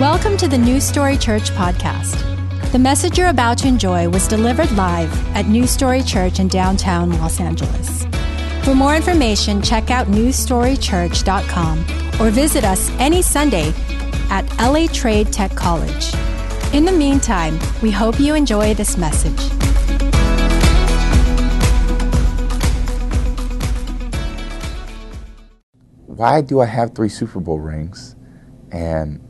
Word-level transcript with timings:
Welcome 0.00 0.38
to 0.38 0.48
the 0.48 0.56
New 0.56 0.80
Story 0.80 1.18
Church 1.18 1.50
podcast. 1.50 2.72
The 2.72 2.78
message 2.78 3.18
you're 3.18 3.28
about 3.28 3.58
to 3.58 3.68
enjoy 3.68 4.08
was 4.08 4.26
delivered 4.26 4.72
live 4.72 5.12
at 5.36 5.46
New 5.46 5.66
Story 5.66 6.02
Church 6.02 6.40
in 6.40 6.48
downtown 6.48 7.10
Los 7.18 7.38
Angeles. 7.38 8.06
For 8.64 8.74
more 8.74 8.96
information, 8.96 9.60
check 9.60 9.90
out 9.90 10.06
newstorychurch.com 10.06 11.80
or 12.18 12.30
visit 12.30 12.64
us 12.64 12.88
any 12.92 13.20
Sunday 13.20 13.74
at 14.30 14.50
LA 14.58 14.86
Trade 14.86 15.34
Tech 15.34 15.54
College. 15.54 16.14
In 16.72 16.86
the 16.86 16.92
meantime, 16.92 17.58
we 17.82 17.90
hope 17.90 18.18
you 18.18 18.34
enjoy 18.34 18.72
this 18.72 18.96
message. 18.96 19.52
Why 26.06 26.40
do 26.40 26.60
I 26.60 26.64
have 26.64 26.94
three 26.94 27.10
Super 27.10 27.38
Bowl 27.38 27.60
rings 27.60 28.16
and 28.72 29.20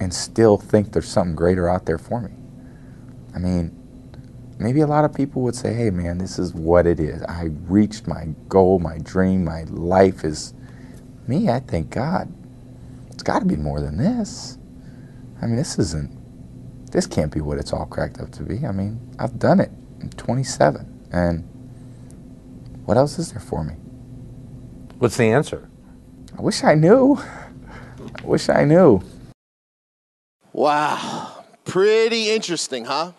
and 0.00 0.12
still 0.12 0.56
think 0.56 0.92
there's 0.92 1.08
something 1.08 1.34
greater 1.34 1.68
out 1.68 1.86
there 1.86 1.98
for 1.98 2.20
me. 2.20 2.30
I 3.34 3.38
mean, 3.38 3.74
maybe 4.58 4.80
a 4.80 4.86
lot 4.86 5.04
of 5.04 5.14
people 5.14 5.42
would 5.42 5.54
say, 5.54 5.72
hey 5.72 5.90
man, 5.90 6.18
this 6.18 6.38
is 6.38 6.54
what 6.54 6.86
it 6.86 7.00
is. 7.00 7.22
I 7.24 7.50
reached 7.66 8.06
my 8.06 8.26
goal, 8.48 8.78
my 8.78 8.98
dream, 8.98 9.44
my 9.44 9.64
life 9.64 10.24
is 10.24 10.54
me. 11.26 11.48
I 11.48 11.60
thank 11.60 11.90
God. 11.90 12.32
It's 13.10 13.22
got 13.22 13.40
to 13.40 13.44
be 13.44 13.56
more 13.56 13.80
than 13.80 13.96
this. 13.96 14.58
I 15.42 15.46
mean, 15.46 15.56
this 15.56 15.78
isn't, 15.78 16.90
this 16.90 17.06
can't 17.06 17.32
be 17.32 17.40
what 17.40 17.58
it's 17.58 17.72
all 17.72 17.86
cracked 17.86 18.18
up 18.18 18.30
to 18.32 18.42
be. 18.42 18.66
I 18.66 18.72
mean, 18.72 19.00
I've 19.18 19.38
done 19.38 19.60
it. 19.60 19.70
I'm 20.00 20.10
27. 20.10 21.08
And 21.12 21.42
what 22.84 22.96
else 22.96 23.18
is 23.18 23.32
there 23.32 23.40
for 23.40 23.64
me? 23.64 23.74
What's 24.98 25.16
the 25.16 25.24
answer? 25.24 25.68
I 26.36 26.40
wish 26.40 26.64
I 26.64 26.74
knew. 26.74 27.16
I 27.16 28.24
wish 28.24 28.48
I 28.48 28.64
knew. 28.64 29.02
Wow, 30.58 31.44
pretty 31.64 32.30
interesting, 32.30 32.84
huh? 32.84 33.12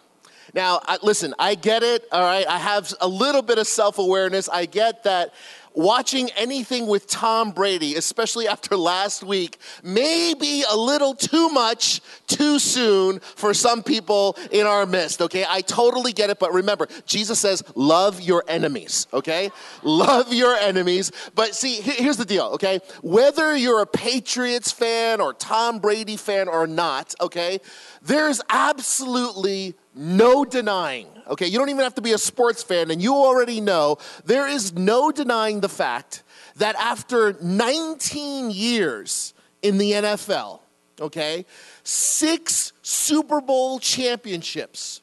Now, 0.53 0.81
I, 0.85 0.97
listen, 1.01 1.33
I 1.39 1.55
get 1.55 1.83
it, 1.83 2.03
all 2.11 2.21
right? 2.21 2.45
I 2.45 2.57
have 2.57 2.93
a 2.99 3.07
little 3.07 3.41
bit 3.41 3.57
of 3.57 3.65
self 3.65 3.97
awareness. 3.97 4.49
I 4.49 4.65
get 4.65 5.05
that 5.05 5.33
watching 5.73 6.29
anything 6.35 6.87
with 6.87 7.07
Tom 7.07 7.51
Brady, 7.51 7.95
especially 7.95 8.47
after 8.47 8.75
last 8.75 9.23
week, 9.23 9.57
may 9.83 10.33
be 10.33 10.63
a 10.69 10.75
little 10.75 11.13
too 11.13 11.49
much 11.49 12.01
too 12.27 12.59
soon 12.59 13.19
for 13.19 13.53
some 13.53 13.83
people 13.83 14.37
in 14.51 14.65
our 14.65 14.85
midst, 14.85 15.21
okay? 15.21 15.45
I 15.47 15.61
totally 15.61 16.13
get 16.13 16.29
it, 16.29 16.39
but 16.39 16.53
remember, 16.53 16.87
Jesus 17.05 17.39
says, 17.39 17.63
love 17.75 18.21
your 18.21 18.43
enemies, 18.47 19.07
okay? 19.13 19.51
Love 19.83 20.33
your 20.33 20.55
enemies. 20.55 21.11
But 21.35 21.55
see, 21.55 21.75
here's 21.75 22.17
the 22.17 22.25
deal, 22.25 22.45
okay? 22.53 22.79
Whether 23.01 23.55
you're 23.55 23.81
a 23.81 23.87
Patriots 23.87 24.71
fan 24.71 25.21
or 25.21 25.33
Tom 25.33 25.79
Brady 25.79 26.17
fan 26.17 26.47
or 26.47 26.67
not, 26.67 27.13
okay, 27.21 27.59
there's 28.01 28.41
absolutely 28.49 29.75
no 29.95 30.45
denying 30.45 31.07
Okay, 31.29 31.45
you 31.45 31.59
don't 31.59 31.69
even 31.69 31.83
have 31.83 31.95
to 31.95 32.01
be 32.01 32.13
a 32.13 32.17
sports 32.17 32.63
fan, 32.63 32.89
and 32.89 33.01
you 33.01 33.13
already 33.13 33.61
know 33.61 33.99
there 34.25 34.47
is 34.47 34.73
no 34.73 35.11
denying 35.11 35.59
the 35.59 35.69
fact 35.69 36.23
that 36.55 36.75
after 36.75 37.33
19 37.33 38.49
years 38.49 39.35
in 39.61 39.77
the 39.77 39.91
NFL, 39.91 40.59
okay, 40.99 41.45
six 41.83 42.73
Super 42.81 43.41
Bowl 43.41 43.79
championships, 43.79 45.01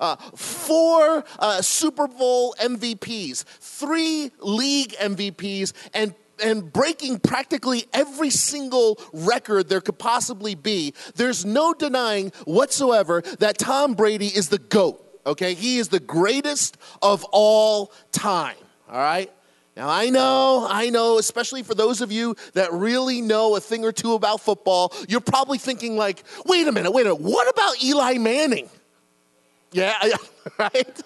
uh, 0.00 0.16
four 0.16 1.24
uh, 1.38 1.62
Super 1.62 2.08
Bowl 2.08 2.56
MVPs, 2.60 3.44
three 3.44 4.32
league 4.40 4.94
MVPs, 5.00 5.72
and 5.94 6.14
and 6.40 6.72
breaking 6.72 7.18
practically 7.18 7.84
every 7.92 8.30
single 8.30 8.96
record 9.12 9.68
there 9.68 9.80
could 9.80 9.98
possibly 9.98 10.54
be, 10.54 10.94
there's 11.16 11.44
no 11.44 11.74
denying 11.74 12.30
whatsoever 12.44 13.22
that 13.40 13.58
Tom 13.58 13.94
Brady 13.94 14.28
is 14.28 14.48
the 14.48 14.58
GOAT 14.60 15.04
okay? 15.26 15.54
He 15.54 15.78
is 15.78 15.88
the 15.88 16.00
greatest 16.00 16.76
of 17.02 17.24
all 17.32 17.92
time, 18.12 18.56
all 18.90 18.98
right? 18.98 19.30
Now, 19.76 19.88
I 19.88 20.10
know, 20.10 20.66
I 20.68 20.90
know, 20.90 21.18
especially 21.18 21.62
for 21.62 21.74
those 21.74 22.00
of 22.00 22.10
you 22.10 22.34
that 22.54 22.72
really 22.72 23.20
know 23.20 23.54
a 23.54 23.60
thing 23.60 23.84
or 23.84 23.92
two 23.92 24.14
about 24.14 24.40
football, 24.40 24.92
you're 25.08 25.20
probably 25.20 25.58
thinking, 25.58 25.96
like, 25.96 26.24
wait 26.44 26.66
a 26.66 26.72
minute, 26.72 26.90
wait 26.90 27.06
a 27.06 27.14
minute, 27.14 27.20
what 27.20 27.48
about 27.48 27.80
Eli 27.82 28.14
Manning? 28.14 28.68
Yeah, 29.70 29.96
right? 30.58 31.02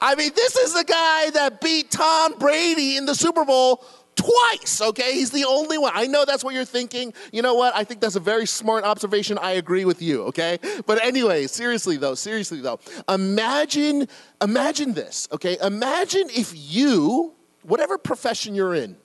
I 0.00 0.14
mean, 0.16 0.32
this 0.34 0.56
is 0.56 0.74
the 0.74 0.82
guy 0.82 1.30
that 1.30 1.60
beat 1.60 1.92
Tom 1.92 2.36
Brady 2.38 2.96
in 2.96 3.06
the 3.06 3.14
Super 3.14 3.44
Bowl 3.44 3.84
twice, 4.18 4.80
okay? 4.80 5.14
He's 5.14 5.30
the 5.30 5.44
only 5.44 5.78
one. 5.78 5.92
I 5.94 6.06
know 6.06 6.24
that's 6.24 6.42
what 6.42 6.54
you're 6.54 6.64
thinking. 6.64 7.14
You 7.32 7.42
know 7.42 7.54
what? 7.54 7.74
I 7.74 7.84
think 7.84 8.00
that's 8.00 8.16
a 8.16 8.20
very 8.20 8.46
smart 8.46 8.84
observation. 8.84 9.38
I 9.38 9.52
agree 9.52 9.84
with 9.84 10.02
you, 10.02 10.24
okay? 10.24 10.58
But 10.86 11.02
anyway, 11.04 11.46
seriously 11.46 11.96
though, 11.96 12.14
seriously 12.14 12.60
though, 12.60 12.80
imagine 13.08 14.08
imagine 14.42 14.94
this, 14.94 15.28
okay? 15.32 15.56
Imagine 15.62 16.28
if 16.30 16.52
you, 16.54 17.32
whatever 17.62 17.96
profession 17.96 18.54
you're 18.54 18.74
in, 18.74 18.96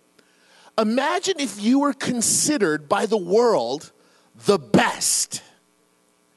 imagine 0.77 1.35
if 1.39 1.61
you 1.61 1.79
were 1.79 1.93
considered 1.93 2.89
by 2.89 3.05
the 3.05 3.17
world 3.17 3.91
the 4.45 4.57
best 4.57 5.43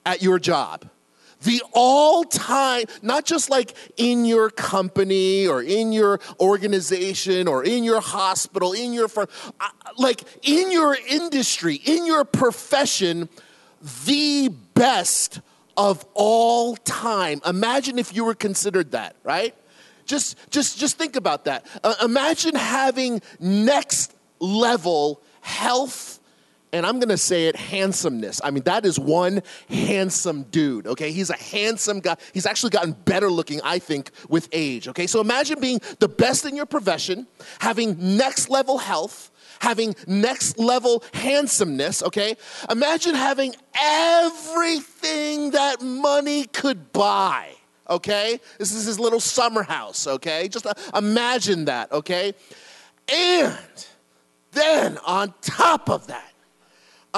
at 0.05 0.23
your 0.23 0.39
job 0.39 0.89
the 1.43 1.63
all 1.73 2.25
time, 2.25 2.87
not 3.03 3.25
just 3.25 3.51
like 3.51 3.75
in 3.97 4.25
your 4.25 4.51
company 4.51 5.47
or 5.47 5.63
in 5.63 5.93
your 5.93 6.21
organization 6.41 7.47
or 7.49 7.65
in 7.65 7.85
your 7.85 8.01
hospital, 8.01 8.73
in 8.73 8.93
your 8.93 9.09
firm, 9.09 9.29
like 9.99 10.23
in 10.43 10.73
your 10.73 10.97
industry, 11.09 11.77
in 11.85 12.07
your 12.07 12.25
profession, 12.25 13.29
the 14.07 14.49
best 14.75 15.41
of 15.77 16.05
all 16.15 16.77
time. 16.77 17.41
Imagine 17.47 17.99
if 17.99 18.15
you 18.15 18.25
were 18.25 18.35
considered 18.35 18.93
that, 18.93 19.15
right? 19.23 19.55
Just, 20.07 20.37
just, 20.51 20.79
just 20.79 20.97
think 20.97 21.17
about 21.17 21.45
that. 21.45 21.67
Uh, 21.83 21.95
imagine 22.03 22.55
having 22.55 23.21
next 23.41 24.15
level 24.41 25.21
health 25.41 26.21
and 26.77 26.87
I'm 26.87 27.01
gonna 27.01 27.17
say 27.17 27.47
it 27.47 27.57
handsomeness. 27.57 28.41
I 28.45 28.51
mean, 28.51 28.63
that 28.65 28.85
is 28.85 28.99
one 28.99 29.43
handsome 29.69 30.45
dude, 30.45 30.87
okay? 30.87 31.11
He's 31.11 31.31
a 31.31 31.37
handsome 31.37 32.01
guy. 32.01 32.17
He's 32.35 32.47
actually 32.47 32.71
gotten 32.71 32.93
better 32.93 33.31
looking, 33.31 33.61
I 33.65 33.79
think, 33.79 34.11
with 34.29 34.49
age, 34.53 34.89
okay? 34.89 35.07
So 35.07 35.21
imagine 35.21 35.61
being 35.61 35.81
the 35.99 36.09
best 36.09 36.45
in 36.45 36.55
your 36.55 36.67
profession, 36.67 37.27
having 37.61 38.17
next 38.17 38.51
level 38.51 38.79
health, 38.79 39.31
having 39.61 39.95
next 40.07 40.59
level 40.59 41.03
handsomeness, 41.15 42.03
okay? 42.03 42.37
Imagine 42.71 43.15
having 43.15 43.55
everything 43.81 45.53
that 45.53 45.81
money 45.81 46.45
could 46.45 46.93
buy, 46.93 47.49
okay? 47.89 48.39
This 48.59 48.73
is 48.73 48.87
his 48.87 49.01
little 49.01 49.21
summer 49.21 49.63
house, 49.63 50.07
okay? 50.07 50.49
Just 50.49 50.67
uh, 50.67 50.75
imagine 50.95 51.65
that, 51.67 51.91
okay? 51.93 52.35
And 53.13 53.87
then 54.53 54.99
on 55.07 55.33
top 55.41 55.89
of 55.89 56.09
that, 56.09 56.33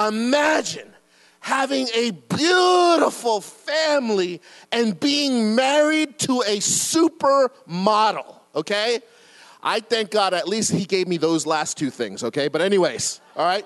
Imagine 0.07 0.93
having 1.41 1.87
a 1.93 2.11
beautiful 2.11 3.41
family 3.41 4.41
and 4.71 4.99
being 4.99 5.55
married 5.55 6.19
to 6.19 6.41
a 6.41 6.57
supermodel, 6.57 8.35
okay? 8.55 8.99
I 9.61 9.79
thank 9.79 10.11
God 10.11 10.33
at 10.33 10.47
least 10.47 10.71
He 10.71 10.85
gave 10.85 11.07
me 11.07 11.17
those 11.17 11.45
last 11.45 11.77
two 11.77 11.89
things, 11.89 12.23
okay? 12.23 12.47
But, 12.47 12.61
anyways, 12.61 13.19
all 13.35 13.45
right? 13.45 13.65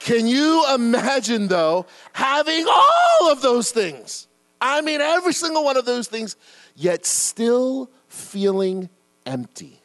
Can 0.00 0.26
you 0.26 0.64
imagine, 0.74 1.48
though, 1.48 1.86
having 2.12 2.66
all 2.66 3.30
of 3.30 3.42
those 3.42 3.70
things? 3.70 4.28
I 4.60 4.80
mean, 4.80 5.00
every 5.00 5.32
single 5.32 5.64
one 5.64 5.76
of 5.76 5.84
those 5.84 6.08
things, 6.08 6.36
yet 6.74 7.04
still 7.04 7.90
feeling 8.08 8.88
empty. 9.26 9.80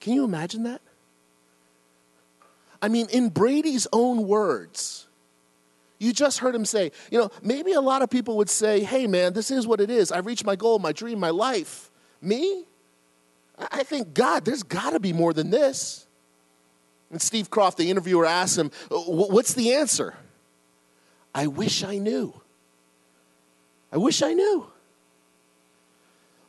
Can 0.00 0.14
you 0.14 0.24
imagine 0.24 0.62
that? 0.64 0.80
I 2.82 2.88
mean, 2.88 3.08
in 3.10 3.28
Brady's 3.28 3.86
own 3.92 4.26
words, 4.26 5.06
you 5.98 6.12
just 6.12 6.38
heard 6.38 6.54
him 6.54 6.64
say, 6.64 6.92
you 7.10 7.18
know, 7.18 7.30
maybe 7.42 7.72
a 7.72 7.80
lot 7.80 8.00
of 8.00 8.08
people 8.08 8.38
would 8.38 8.48
say, 8.48 8.80
hey, 8.80 9.06
man, 9.06 9.34
this 9.34 9.50
is 9.50 9.66
what 9.66 9.80
it 9.80 9.90
is. 9.90 10.10
I've 10.10 10.26
reached 10.26 10.44
my 10.44 10.56
goal, 10.56 10.78
my 10.78 10.92
dream, 10.92 11.20
my 11.20 11.30
life. 11.30 11.90
Me? 12.22 12.64
I 13.70 13.82
think, 13.82 14.14
God, 14.14 14.46
there's 14.46 14.62
got 14.62 14.90
to 14.90 15.00
be 15.00 15.12
more 15.12 15.34
than 15.34 15.50
this. 15.50 16.06
And 17.10 17.20
Steve 17.20 17.50
Kroft, 17.50 17.76
the 17.76 17.90
interviewer, 17.90 18.24
asked 18.24 18.56
him, 18.56 18.70
what's 18.88 19.52
the 19.52 19.74
answer? 19.74 20.14
I 21.34 21.48
wish 21.48 21.84
I 21.84 21.98
knew. 21.98 22.32
I 23.92 23.98
wish 23.98 24.22
I 24.22 24.32
knew. 24.32 24.66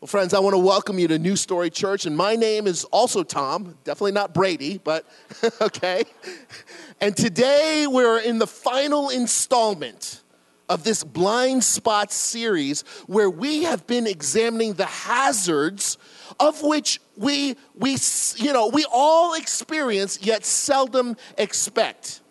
Well, 0.01 0.07
friends, 0.07 0.33
I 0.33 0.39
want 0.39 0.55
to 0.55 0.57
welcome 0.57 0.97
you 0.97 1.07
to 1.09 1.19
New 1.19 1.35
Story 1.35 1.69
Church, 1.69 2.07
and 2.07 2.17
my 2.17 2.35
name 2.35 2.65
is 2.65 2.85
also 2.85 3.21
Tom, 3.21 3.77
definitely 3.83 4.13
not 4.13 4.33
Brady, 4.33 4.79
but 4.79 5.05
okay. 5.61 6.05
And 6.99 7.15
today 7.15 7.85
we're 7.87 8.17
in 8.17 8.39
the 8.39 8.47
final 8.47 9.11
installment 9.11 10.23
of 10.67 10.83
this 10.83 11.03
blind 11.03 11.63
spot 11.63 12.11
series 12.11 12.81
where 13.05 13.29
we 13.29 13.61
have 13.65 13.85
been 13.85 14.07
examining 14.07 14.73
the 14.73 14.87
hazards 14.87 15.99
of 16.39 16.63
which 16.63 16.99
we, 17.15 17.55
we, 17.75 17.95
you 18.37 18.53
know, 18.53 18.69
we 18.69 18.87
all 18.91 19.35
experience 19.35 20.17
yet 20.23 20.45
seldom 20.45 21.15
expect. 21.37 22.21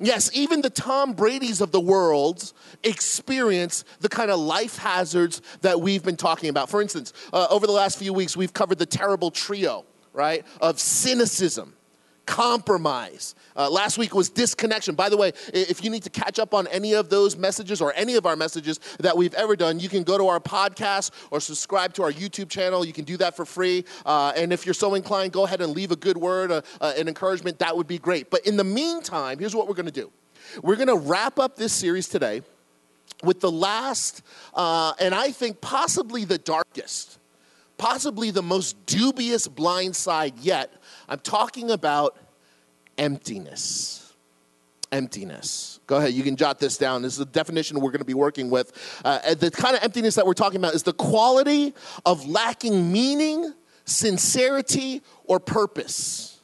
Yes, 0.00 0.30
even 0.34 0.60
the 0.60 0.70
Tom 0.70 1.12
Brady's 1.12 1.60
of 1.60 1.70
the 1.70 1.80
world 1.80 2.52
experience 2.82 3.84
the 4.00 4.08
kind 4.08 4.30
of 4.30 4.40
life 4.40 4.76
hazards 4.76 5.40
that 5.60 5.80
we've 5.80 6.02
been 6.02 6.16
talking 6.16 6.50
about. 6.50 6.68
For 6.68 6.82
instance, 6.82 7.12
uh, 7.32 7.46
over 7.48 7.66
the 7.66 7.72
last 7.72 7.98
few 7.98 8.12
weeks, 8.12 8.36
we've 8.36 8.52
covered 8.52 8.78
the 8.78 8.86
terrible 8.86 9.30
trio, 9.30 9.84
right, 10.12 10.44
of 10.60 10.80
cynicism, 10.80 11.74
compromise. 12.26 13.34
Uh, 13.56 13.70
last 13.70 13.98
week 13.98 14.14
was 14.14 14.30
disconnection. 14.30 14.94
By 14.94 15.08
the 15.08 15.16
way, 15.16 15.32
if 15.52 15.84
you 15.84 15.90
need 15.90 16.02
to 16.04 16.10
catch 16.10 16.38
up 16.38 16.54
on 16.54 16.66
any 16.68 16.94
of 16.94 17.10
those 17.10 17.36
messages 17.36 17.80
or 17.80 17.92
any 17.94 18.16
of 18.16 18.26
our 18.26 18.36
messages 18.36 18.80
that 18.98 19.16
we've 19.16 19.34
ever 19.34 19.56
done, 19.56 19.78
you 19.78 19.88
can 19.88 20.02
go 20.02 20.18
to 20.18 20.26
our 20.26 20.40
podcast 20.40 21.10
or 21.30 21.40
subscribe 21.40 21.92
to 21.94 22.02
our 22.02 22.12
YouTube 22.12 22.48
channel. 22.48 22.84
You 22.84 22.92
can 22.92 23.04
do 23.04 23.16
that 23.18 23.36
for 23.36 23.44
free. 23.44 23.84
Uh, 24.04 24.32
and 24.36 24.52
if 24.52 24.66
you're 24.66 24.74
so 24.74 24.94
inclined, 24.94 25.32
go 25.32 25.44
ahead 25.44 25.60
and 25.60 25.72
leave 25.72 25.90
a 25.90 25.96
good 25.96 26.16
word, 26.16 26.50
uh, 26.50 26.62
uh 26.80 26.92
an 26.96 27.08
encouragement. 27.08 27.58
That 27.58 27.76
would 27.76 27.86
be 27.86 27.98
great. 27.98 28.30
But 28.30 28.46
in 28.46 28.56
the 28.56 28.64
meantime, 28.64 29.38
here's 29.38 29.54
what 29.54 29.68
we're 29.68 29.74
going 29.74 29.86
to 29.86 29.92
do 29.92 30.10
we're 30.62 30.76
going 30.76 30.88
to 30.88 30.96
wrap 30.96 31.38
up 31.38 31.56
this 31.56 31.72
series 31.72 32.08
today 32.08 32.42
with 33.22 33.40
the 33.40 33.50
last, 33.50 34.22
uh, 34.54 34.92
and 35.00 35.14
I 35.14 35.30
think 35.30 35.60
possibly 35.60 36.24
the 36.24 36.38
darkest, 36.38 37.18
possibly 37.76 38.30
the 38.30 38.42
most 38.42 38.86
dubious 38.86 39.48
blind 39.48 39.96
side 39.96 40.38
yet. 40.38 40.72
I'm 41.08 41.18
talking 41.20 41.70
about 41.70 42.16
emptiness. 42.96 44.12
Emptiness. 44.92 45.80
Go 45.86 45.96
ahead, 45.96 46.12
you 46.12 46.22
can 46.22 46.36
jot 46.36 46.60
this 46.60 46.78
down. 46.78 47.02
This 47.02 47.14
is 47.14 47.18
the 47.18 47.24
definition 47.26 47.80
we're 47.80 47.90
going 47.90 47.98
to 47.98 48.06
be 48.06 48.14
working 48.14 48.48
with. 48.48 48.72
Uh, 49.04 49.34
the 49.34 49.50
kind 49.50 49.76
of 49.76 49.82
emptiness 49.82 50.14
that 50.14 50.26
we're 50.26 50.34
talking 50.34 50.58
about 50.58 50.74
is 50.74 50.82
the 50.84 50.92
quality 50.92 51.74
of 52.06 52.26
lacking 52.28 52.92
meaning, 52.92 53.52
sincerity, 53.84 55.02
or 55.24 55.40
purpose. 55.40 56.40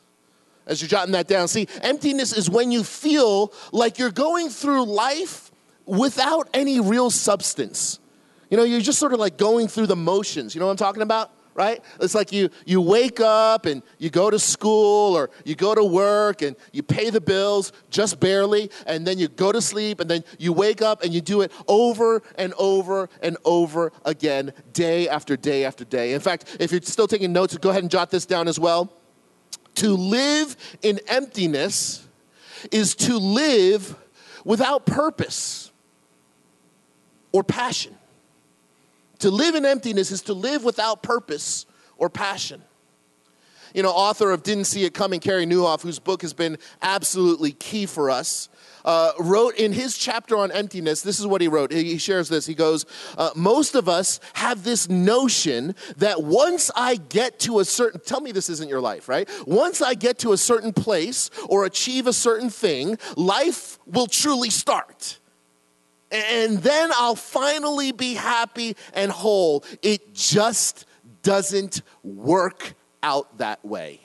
As 0.67 0.83
you're 0.83 0.88
jotting 0.88 1.12
that 1.12 1.29
down, 1.29 1.49
see, 1.49 1.69
emptiness 1.83 2.37
is 2.37 2.50
when 2.50 2.71
you 2.71 2.85
feel 2.85 3.53
like 3.73 3.99
you're 3.99 4.11
going 4.11 4.49
through 4.49 4.85
life 4.85 5.50
without 5.87 6.49
any 6.53 6.81
real 6.81 7.11
substance. 7.11 8.00
You 8.50 8.56
know, 8.56 8.64
you're 8.64 8.81
just 8.81 8.99
sort 8.99 9.12
of 9.12 9.20
like 9.20 9.38
going 9.38 9.69
through 9.69 9.87
the 9.87 9.97
motions. 9.97 10.55
You 10.55 10.61
know 10.61 10.67
what 10.67 10.73
I'm 10.73 10.76
talking 10.76 11.02
about? 11.02 11.31
right? 11.55 11.82
It's 12.00 12.14
like 12.14 12.32
you, 12.32 12.49
you 12.64 12.81
wake 12.81 13.20
up 13.20 13.67
and 13.67 13.82
you 13.99 14.08
go 14.08 14.31
to 14.31 14.38
school 14.38 15.14
or 15.17 15.31
you 15.44 15.55
go 15.55 15.75
to 15.75 15.85
work 15.85 16.43
and 16.43 16.56
you 16.73 16.82
pay 16.82 17.11
the 17.11 17.20
bills 17.20 17.73
just 17.91 18.20
barely, 18.20 18.70
and 18.87 19.06
then 19.06 19.19
you 19.19 19.29
go 19.29 19.52
to 19.52 19.61
sleep, 19.61 20.00
and 20.00 20.08
then 20.08 20.25
you 20.38 20.52
wake 20.52 20.81
up 20.81 21.02
and 21.02 21.12
you 21.12 21.20
do 21.20 21.43
it 21.43 21.52
over 21.69 22.23
and 22.37 22.55
over 22.55 23.11
and 23.23 23.37
over 23.44 23.93
again, 24.05 24.52
day 24.73 25.08
after 25.08 25.37
day 25.37 25.64
after 25.64 25.85
day. 25.85 26.14
In 26.14 26.20
fact, 26.20 26.56
if 26.58 26.73
you're 26.73 26.81
still 26.81 27.08
taking 27.08 27.32
notes, 27.32 27.56
go 27.58 27.70
ahead 27.70 27.82
and 27.82 27.91
jot 27.91 28.11
this 28.11 28.25
down 28.25 28.49
as 28.49 28.58
well. 28.58 28.93
To 29.76 29.94
live 29.94 30.56
in 30.82 31.00
emptiness 31.08 32.06
is 32.70 32.94
to 32.97 33.19
live 33.19 33.97
without 34.44 34.87
purpose 34.87 35.70
or 37.32 37.44
passion. 37.44 37.97
To 39.21 39.31
live 39.31 39.55
in 39.55 39.65
emptiness 39.65 40.11
is 40.11 40.23
to 40.23 40.35
live 40.35 40.65
without 40.65 41.03
purpose 41.03 41.67
or 41.97 42.09
passion. 42.11 42.63
You 43.75 43.85
know, 43.85 43.91
author 43.91 44.33
of 44.33 44.43
Didn't 44.43 44.65
See 44.65 44.85
It 44.85 44.95
Coming, 44.95 45.21
Carey 45.21 45.47
Nieuwhof, 45.47 45.83
whose 45.83 46.01
book 46.01 46.23
has 46.23 46.33
been 46.33 46.59
absolutely 46.83 47.53
key 47.53 47.87
for 47.87 48.11
us, 48.11 48.49
uh, 48.85 49.13
wrote 49.21 49.57
in 49.57 49.73
his 49.73 49.97
chapter 49.97 50.37
on 50.37 50.51
emptiness, 50.51 51.03
this 51.03 51.21
is 51.21 51.27
what 51.27 51.41
he 51.41 51.47
wrote. 51.47 51.71
He 51.71 51.99
shares 51.99 52.29
this. 52.29 52.47
He 52.47 52.55
goes, 52.55 52.87
uh, 53.17 53.31
Most 53.37 53.75
of 53.77 53.89
us 53.89 54.19
have 54.35 54.65
this 54.65 54.89
notion 54.89 55.77
that 55.99 56.23
once 56.23 56.71
I 56.75 56.97
get 56.97 57.39
to 57.41 57.61
a 57.61 57.65
certain, 57.65 58.01
tell 58.01 58.21
me 58.21 58.33
this 58.33 58.49
isn't 58.49 58.69
your 58.69 58.81
life, 58.81 59.09
right? 59.09 59.29
Once 59.47 59.83
I 59.83 59.95
get 59.95 60.19
to 60.21 60.33
a 60.33 60.37
certain 60.37 60.73
place 60.73 61.31
or 61.49 61.65
achieve 61.65 62.07
a 62.07 62.13
certain 62.13 62.51
thing, 62.51 62.99
life 63.17 63.79
will 63.87 64.07
truly 64.07 64.51
start 64.51 65.20
and 66.11 66.59
then 66.59 66.91
I'll 66.95 67.15
finally 67.15 67.93
be 67.93 68.15
happy 68.15 68.77
and 68.95 69.11
whole. 69.11 69.65
It 69.83 70.15
just 70.15 70.87
doesn't 71.23 71.83
work 72.03 72.75
out 73.03 73.39
that 73.39 73.65
way. 73.65 74.01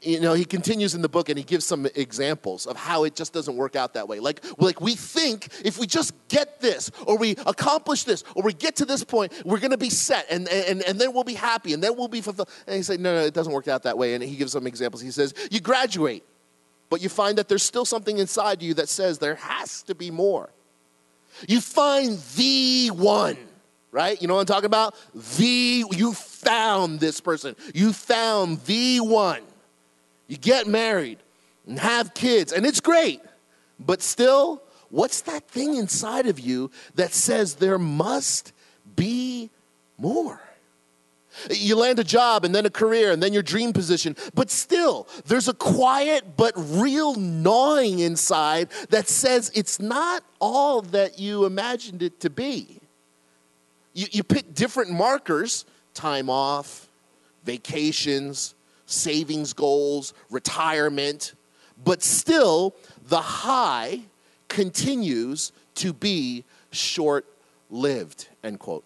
You 0.00 0.20
know, 0.20 0.32
he 0.32 0.44
continues 0.44 0.94
in 0.94 1.02
the 1.02 1.08
book 1.08 1.28
and 1.28 1.36
he 1.36 1.44
gives 1.44 1.66
some 1.66 1.86
examples 1.96 2.66
of 2.66 2.76
how 2.76 3.04
it 3.04 3.14
just 3.14 3.32
doesn't 3.32 3.56
work 3.56 3.76
out 3.76 3.94
that 3.94 4.08
way. 4.08 4.20
Like, 4.20 4.42
like 4.58 4.80
we 4.80 4.94
think 4.94 5.48
if 5.64 5.78
we 5.78 5.86
just 5.86 6.14
get 6.28 6.60
this, 6.60 6.90
or 7.06 7.18
we 7.18 7.32
accomplish 7.46 8.04
this, 8.04 8.24
or 8.34 8.42
we 8.44 8.52
get 8.52 8.76
to 8.76 8.84
this 8.84 9.04
point, 9.04 9.32
we're 9.44 9.58
going 9.58 9.72
to 9.72 9.78
be 9.78 9.90
set, 9.90 10.26
and, 10.30 10.48
and, 10.48 10.82
and 10.82 11.00
then 11.00 11.12
we'll 11.12 11.24
be 11.24 11.34
happy, 11.34 11.72
and 11.72 11.82
then 11.82 11.96
we'll 11.96 12.08
be 12.08 12.20
fulfilled. 12.20 12.48
And 12.66 12.76
he 12.76 12.82
said, 12.82 13.00
no, 13.00 13.14
no, 13.14 13.20
it 13.22 13.34
doesn't 13.34 13.52
work 13.52 13.68
out 13.68 13.82
that 13.82 13.98
way. 13.98 14.14
And 14.14 14.22
he 14.22 14.36
gives 14.36 14.52
some 14.52 14.66
examples. 14.66 15.02
He 15.02 15.10
says, 15.10 15.34
you 15.50 15.60
graduate, 15.60 16.24
but 16.92 17.00
you 17.00 17.08
find 17.08 17.38
that 17.38 17.48
there's 17.48 17.62
still 17.62 17.86
something 17.86 18.18
inside 18.18 18.60
you 18.60 18.74
that 18.74 18.86
says 18.86 19.18
there 19.18 19.36
has 19.36 19.82
to 19.84 19.94
be 19.94 20.10
more. 20.10 20.50
You 21.48 21.62
find 21.62 22.18
the 22.36 22.88
one, 22.88 23.38
right? 23.90 24.20
You 24.20 24.28
know 24.28 24.34
what 24.34 24.40
I'm 24.40 24.46
talking 24.46 24.66
about? 24.66 24.94
The, 25.38 25.84
you 25.90 26.12
found 26.12 27.00
this 27.00 27.18
person. 27.18 27.56
You 27.74 27.94
found 27.94 28.62
the 28.66 29.00
one. 29.00 29.40
You 30.28 30.36
get 30.36 30.66
married 30.66 31.16
and 31.66 31.78
have 31.78 32.12
kids, 32.12 32.52
and 32.52 32.66
it's 32.66 32.80
great. 32.80 33.22
But 33.80 34.02
still, 34.02 34.62
what's 34.90 35.22
that 35.22 35.48
thing 35.48 35.76
inside 35.76 36.26
of 36.26 36.38
you 36.38 36.70
that 36.96 37.14
says 37.14 37.54
there 37.54 37.78
must 37.78 38.52
be 38.96 39.48
more? 39.96 40.42
You 41.50 41.76
land 41.76 41.98
a 41.98 42.04
job 42.04 42.44
and 42.44 42.54
then 42.54 42.66
a 42.66 42.70
career 42.70 43.12
and 43.12 43.22
then 43.22 43.32
your 43.32 43.42
dream 43.42 43.72
position, 43.72 44.16
but 44.34 44.50
still, 44.50 45.08
there's 45.26 45.48
a 45.48 45.54
quiet 45.54 46.36
but 46.36 46.52
real 46.56 47.14
gnawing 47.14 48.00
inside 48.00 48.68
that 48.90 49.08
says 49.08 49.50
it's 49.54 49.80
not 49.80 50.22
all 50.40 50.82
that 50.82 51.18
you 51.18 51.44
imagined 51.44 52.02
it 52.02 52.20
to 52.20 52.30
be. 52.30 52.80
You, 53.94 54.06
you 54.10 54.22
pick 54.22 54.54
different 54.54 54.90
markers 54.90 55.64
time 55.94 56.30
off, 56.30 56.88
vacations, 57.44 58.54
savings 58.86 59.52
goals, 59.52 60.14
retirement, 60.30 61.34
but 61.84 62.02
still, 62.02 62.74
the 63.08 63.20
high 63.20 64.00
continues 64.48 65.52
to 65.74 65.92
be 65.92 66.44
short 66.70 67.26
lived, 67.70 68.28
end 68.44 68.60
quote. 68.60 68.84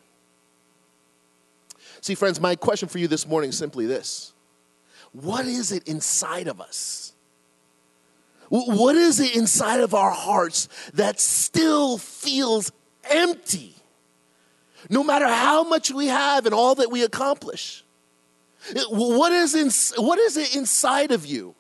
See, 2.07 2.15
friends, 2.15 2.41
my 2.41 2.55
question 2.55 2.89
for 2.89 2.99
you 2.99 3.09
this 3.09 3.27
morning 3.27 3.51
is 3.51 3.59
simply 3.59 3.85
this 3.85 4.33
What 5.11 5.45
is 5.45 5.73
it 5.73 5.89
inside 5.89 6.47
of 6.47 6.61
us? 6.61 7.15
What 8.49 8.95
is 8.95 9.19
it 9.19 9.35
inside 9.35 9.81
of 9.81 9.93
our 9.93 10.13
hearts 10.13 10.69
that 10.95 11.19
still 11.19 11.99
feels 11.99 12.71
empty? 13.11 13.75
No 14.89 15.03
matter 15.03 15.27
how 15.27 15.65
much 15.65 15.91
we 15.91 16.07
have 16.07 16.47
and 16.47 16.55
all 16.55 16.77
that 16.77 16.93
we 16.93 17.03
accomplish. 17.03 17.83
What 18.89 19.33
is, 19.33 19.57
in, 19.57 20.05
what 20.05 20.21
is 20.21 20.37
it 20.37 20.55
inside 20.55 21.11
of 21.11 21.27
you? 21.27 21.57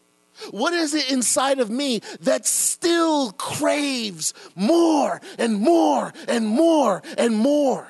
What 0.52 0.74
is 0.74 0.94
it 0.94 1.10
inside 1.10 1.58
of 1.58 1.70
me 1.70 2.02
that 2.20 2.46
still 2.46 3.32
craves 3.32 4.32
more 4.54 5.20
and 5.40 5.58
more 5.58 6.12
and 6.28 6.46
more 6.46 7.02
and 7.18 7.34
more? 7.34 7.88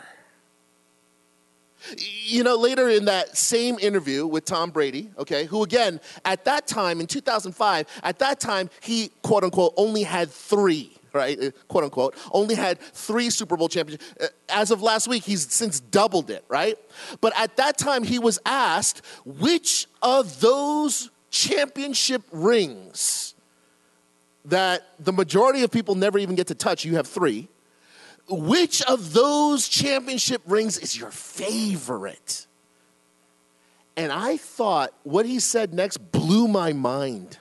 You 1.99 2.43
know, 2.45 2.57
later 2.57 2.89
in 2.89 3.07
that 3.07 3.37
same 3.37 3.79
interview 3.79 4.27
with 4.27 4.45
Tom 4.45 4.71
Brady, 4.71 5.11
okay, 5.19 5.45
who 5.45 5.63
again, 5.63 6.01
at 6.25 6.45
that 6.45 6.67
time 6.67 7.01
in 7.01 7.07
2005, 7.07 7.87
at 8.03 8.19
that 8.19 8.41
time, 8.41 8.71
he 8.81 9.11
quote 9.23 9.45
unquote 9.45 9.75
only 9.77 10.03
had 10.03 10.31
three 10.31 10.93
right? 11.17 11.43
Uh, 11.43 11.51
quote 11.67 11.85
unquote, 11.85 12.15
only 12.31 12.55
had 12.55 12.79
three 12.79 13.31
Super 13.31 13.57
Bowl 13.57 13.69
championships. 13.69 14.15
Uh, 14.21 14.27
as 14.51 14.71
of 14.71 14.83
last 14.83 15.09
week, 15.09 15.25
he's 15.25 15.51
since 15.51 15.81
doubled 15.81 16.31
it, 16.31 16.45
right? 16.49 16.79
But 17.21 17.33
at 17.39 17.57
that 17.57 17.79
time, 17.79 18.05
he 18.05 18.19
was 18.19 18.39
asked 18.45 19.01
which 19.25 19.87
of 20.03 20.41
those 20.41 21.11
championship 21.31 22.23
rings 22.31 23.35
that 24.45 24.87
the 25.01 25.13
majority 25.13 25.63
of 25.63 25.71
people 25.71 25.97
never 25.97 26.19
even 26.19 26.37
get 26.37 26.47
to 26.49 26.55
touch, 26.55 26.85
you 26.85 26.97
have 26.97 27.07
three, 27.07 27.49
which 28.29 28.83
of 28.83 29.13
those 29.13 29.69
championship 29.69 30.43
rings 30.47 30.79
is 30.79 30.97
your 30.97 31.11
favorite? 31.11 32.47
And 33.97 34.13
I 34.13 34.37
thought 34.37 34.93
what 35.05 35.27
he 35.27 35.41
said 35.41 35.73
next 35.73 35.99
blew 36.13 36.49
my 36.49 36.73
mind. 36.73 37.39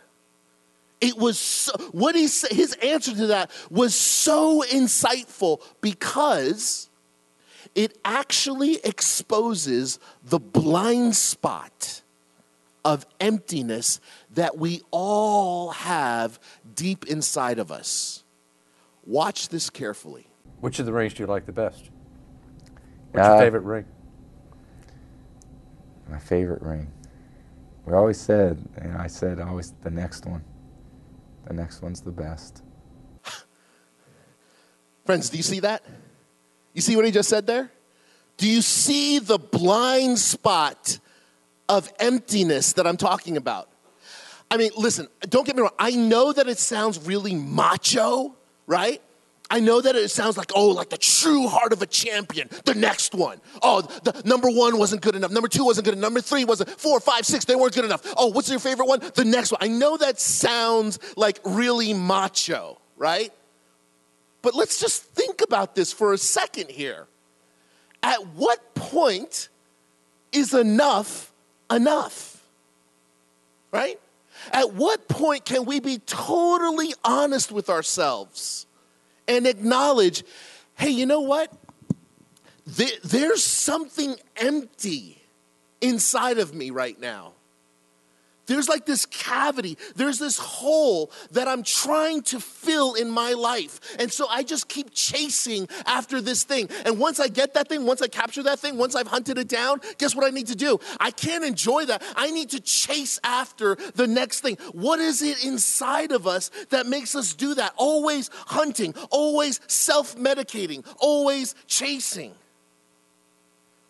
It 1.02 1.18
was 1.18 1.38
so, 1.38 1.74
what 1.92 2.16
he 2.16 2.28
said, 2.28 2.52
his 2.52 2.74
answer 2.76 3.14
to 3.14 3.28
that 3.28 3.52
was 3.70 3.94
so 3.94 4.64
insightful 4.64 5.62
because 5.82 6.90
it 7.76 7.98
actually 8.06 8.76
exposes 8.84 10.00
the 10.24 10.40
blind 10.40 11.16
spot 11.16 12.02
of 12.86 13.06
emptiness 13.20 14.00
that 14.36 14.58
we 14.58 14.82
all 14.92 15.72
have 15.72 16.40
deep 16.76 17.06
inside 17.08 17.60
of 17.60 17.72
us. 17.72 18.24
Watch 19.06 19.50
this 19.50 19.70
carefully. 19.70 20.28
Which 20.62 20.80
of 20.80 20.86
the 20.86 20.94
rings 20.94 21.14
do 21.14 21.24
you 21.24 21.28
like 21.28 21.46
the 21.46 21.52
best? 21.52 21.90
What's 23.12 23.28
Uh, 23.28 23.32
your 23.32 23.40
favorite 23.40 23.64
ring? 23.64 23.86
My 26.10 26.20
favorite 26.20 26.62
ring. 26.62 26.92
We 27.86 27.94
always 27.94 28.20
said, 28.20 28.68
and 28.78 28.98
I 28.98 29.08
said 29.08 29.40
always 29.40 29.74
the 29.82 29.92
next 29.92 30.26
one. 30.26 30.44
The 31.48 31.54
next 31.54 31.82
one's 31.82 32.02
the 32.02 32.12
best. 32.12 32.64
Friends, 35.06 35.30
do 35.30 35.38
you 35.38 35.44
see 35.44 35.60
that? 35.60 35.84
You 36.74 36.82
see 36.82 36.96
what 36.96 37.06
he 37.06 37.12
just 37.12 37.30
said 37.30 37.46
there? 37.48 37.72
Do 38.38 38.50
you 38.50 38.62
see 38.62 39.20
the 39.20 39.38
blind 39.38 40.20
spot 40.20 41.00
of 41.70 41.92
emptiness 42.00 42.74
that 42.74 42.86
I'm 42.86 42.98
talking 42.98 43.38
about? 43.38 43.70
I 44.52 44.58
mean, 44.58 44.72
listen, 44.78 45.08
don't 45.22 45.46
get 45.46 45.56
me 45.56 45.62
wrong. 45.62 45.72
I 45.80 45.92
know 45.92 46.34
that 46.34 46.48
it 46.48 46.58
sounds 46.60 47.00
really 47.08 47.34
macho, 47.34 48.36
right? 48.68 49.02
I 49.50 49.60
know 49.60 49.80
that 49.80 49.96
it 49.96 50.10
sounds 50.10 50.38
like, 50.38 50.52
oh, 50.56 50.70
like 50.70 50.90
the 50.90 50.98
true 50.98 51.48
heart 51.48 51.72
of 51.72 51.82
a 51.82 51.86
champion. 51.86 52.50
The 52.66 52.74
next 52.74 53.14
one. 53.14 53.40
Oh, 53.62 53.82
the 53.82 54.22
number 54.26 54.50
one 54.50 54.78
wasn't 54.78 55.02
good 55.02 55.16
enough. 55.16 55.32
Number 55.32 55.48
two 55.48 55.64
wasn't 55.64 55.86
good 55.86 55.94
enough. 55.94 56.02
Number 56.04 56.22
three 56.22 56.46
wasn't. 56.46 56.70
Four, 56.72 57.00
five, 57.00 57.26
six, 57.26 57.46
they 57.46 57.56
weren't 57.56 57.76
good 57.76 57.86
enough. 57.86 58.02
Oh, 58.18 58.28
what's 58.28 58.50
your 58.50 58.60
favorite 58.60 58.88
one? 58.88 59.02
The 59.14 59.26
next 59.26 59.52
one. 59.52 59.60
I 59.62 59.68
know 59.68 59.98
that 59.98 60.20
sounds 60.20 61.00
like 61.16 61.40
really 61.44 61.94
macho, 61.94 62.80
right? 62.98 63.32
But 64.42 64.56
let's 64.56 64.80
just 64.80 65.04
think 65.04 65.42
about 65.42 65.76
this 65.76 65.94
for 65.94 66.14
a 66.14 66.18
second 66.18 66.70
here. 66.70 67.08
At 68.02 68.26
what 68.36 68.74
point 68.76 69.50
is 70.32 70.54
enough 70.54 71.32
enough? 71.72 72.44
Right? 73.72 74.00
At 74.52 74.74
what 74.74 75.08
point 75.08 75.46
can 75.46 75.66
we 75.66 75.80
be 75.80 76.00
totally 76.00 76.94
honest 77.04 77.52
with 77.52 77.70
ourselves 77.70 78.66
and 79.28 79.48
acknowledge, 79.48 80.24
hey, 80.76 80.90
you 80.90 81.06
know 81.06 81.22
what? 81.22 81.52
There's 82.66 83.44
something 83.44 84.16
empty 84.36 85.22
inside 85.82 86.40
of 86.40 86.54
me 86.54 86.72
right 86.72 87.00
now. 87.00 87.35
There's 88.48 88.70
like 88.70 88.86
this 88.86 89.06
cavity, 89.06 89.78
there's 89.96 90.20
this 90.20 90.38
hole 90.38 91.12
that 91.32 91.48
I'm 91.48 91.64
trying 91.64 92.22
to 92.24 92.40
fill 92.40 92.94
in 92.94 93.10
my 93.10 93.34
life. 93.34 93.80
And 94.00 94.12
so 94.12 94.28
I 94.28 94.44
just 94.44 94.68
keep 94.68 94.92
chasing 94.94 95.68
after 95.86 96.22
this 96.22 96.44
thing. 96.44 96.70
And 96.86 97.00
once 97.00 97.20
I 97.20 97.28
get 97.28 97.54
that 97.56 97.68
thing, 97.68 97.86
once 97.86 98.02
I 98.02 98.08
capture 98.08 98.44
that 98.44 98.60
thing, 98.60 98.78
once 98.78 98.96
I've 98.96 99.08
hunted 99.08 99.38
it 99.38 99.48
down, 99.48 99.82
guess 99.98 100.16
what 100.16 100.26
I 100.26 100.30
need 100.30 100.48
to 100.48 100.56
do? 100.56 100.80
I 101.00 101.12
can't 101.12 101.44
enjoy 101.44 101.86
that. 101.86 102.04
I 102.16 102.32
need 102.32 102.50
to 102.52 102.60
chase 102.60 103.20
after 103.24 103.76
the 103.96 104.08
next 104.08 104.42
thing. 104.42 104.58
What 104.74 105.00
is 105.00 105.22
it 105.22 105.44
inside 105.44 106.12
of 106.12 106.28
us 106.28 106.52
that 106.70 106.86
makes 106.86 107.16
us 107.16 107.34
do 107.34 107.56
that? 107.56 107.74
Always 107.78 108.30
hunting, 108.34 108.94
always 109.10 109.60
self 109.68 110.16
medicating, 110.18 110.86
always 111.00 111.56
chasing. 111.68 112.34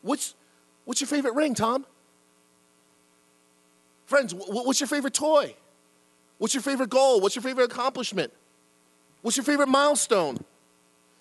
What's, 0.02 0.36
what's 0.86 1.02
your 1.02 1.08
favorite 1.08 1.34
ring, 1.34 1.56
Tom? 1.56 1.86
Friends, 4.06 4.34
what's 4.34 4.80
your 4.80 4.88
favorite 4.88 5.14
toy? 5.14 5.56
What's 6.38 6.54
your 6.54 6.64
favorite 6.64 6.90
goal? 6.90 7.22
What's 7.22 7.36
your 7.36 7.44
favorite 7.44 7.72
accomplishment? 7.72 8.32
What's 9.22 9.38
your 9.38 9.44
favorite 9.44 9.68
milestone? 9.68 10.38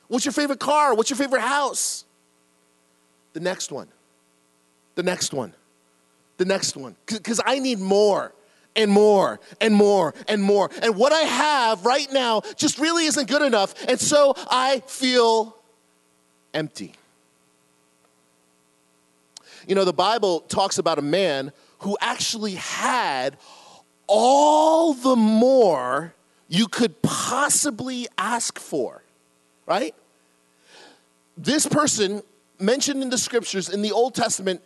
What's 0.09 0.25
your 0.25 0.33
favorite 0.33 0.61
car? 0.61 0.95
What's 0.95 1.09
your 1.09 1.17
favorite 1.17 1.41
house? 1.41 2.05
The 3.33 3.41
next 3.41 3.73
one. 3.73 3.89
The 4.97 5.03
next 5.03 5.33
one. 5.33 5.55
The 6.37 6.45
next 6.45 6.77
one. 6.77 6.97
Because 7.07 7.41
I 7.45 7.59
need 7.59 7.79
more 7.79 8.33
and 8.77 8.91
more 8.91 9.41
and 9.61 9.75
more 9.75 10.15
and 10.29 10.43
more. 10.43 10.71
And 10.83 10.97
what 10.97 11.13
I 11.13 11.21
have 11.21 11.87
right 11.87 12.13
now 12.13 12.43
just 12.57 12.79
really 12.79 13.07
isn't 13.07 13.29
good 13.29 13.43
enough. 13.43 13.75
And 13.89 13.99
so 13.99 14.35
I 14.51 14.83
feel 14.87 15.57
empty. 16.53 16.95
You 19.67 19.75
know, 19.75 19.85
the 19.85 19.93
Bible 19.93 20.41
talks 20.41 20.79
about 20.79 20.99
a 20.99 21.03
man 21.03 21.53
who 21.85 21.99
actually 22.01 22.55
had 22.55 23.37
all 24.07 24.95
the 24.95 25.15
more 25.15 26.15
you 26.49 26.67
could 26.67 27.03
possibly 27.03 28.09
ask 28.17 28.59
for, 28.59 29.03
right? 29.67 29.95
This 31.37 31.67
person 31.67 32.23
mentioned 32.59 33.03
in 33.03 33.11
the 33.11 33.19
scriptures 33.19 33.69
in 33.69 33.83
the 33.83 33.93
Old 33.93 34.15
Testament 34.15 34.63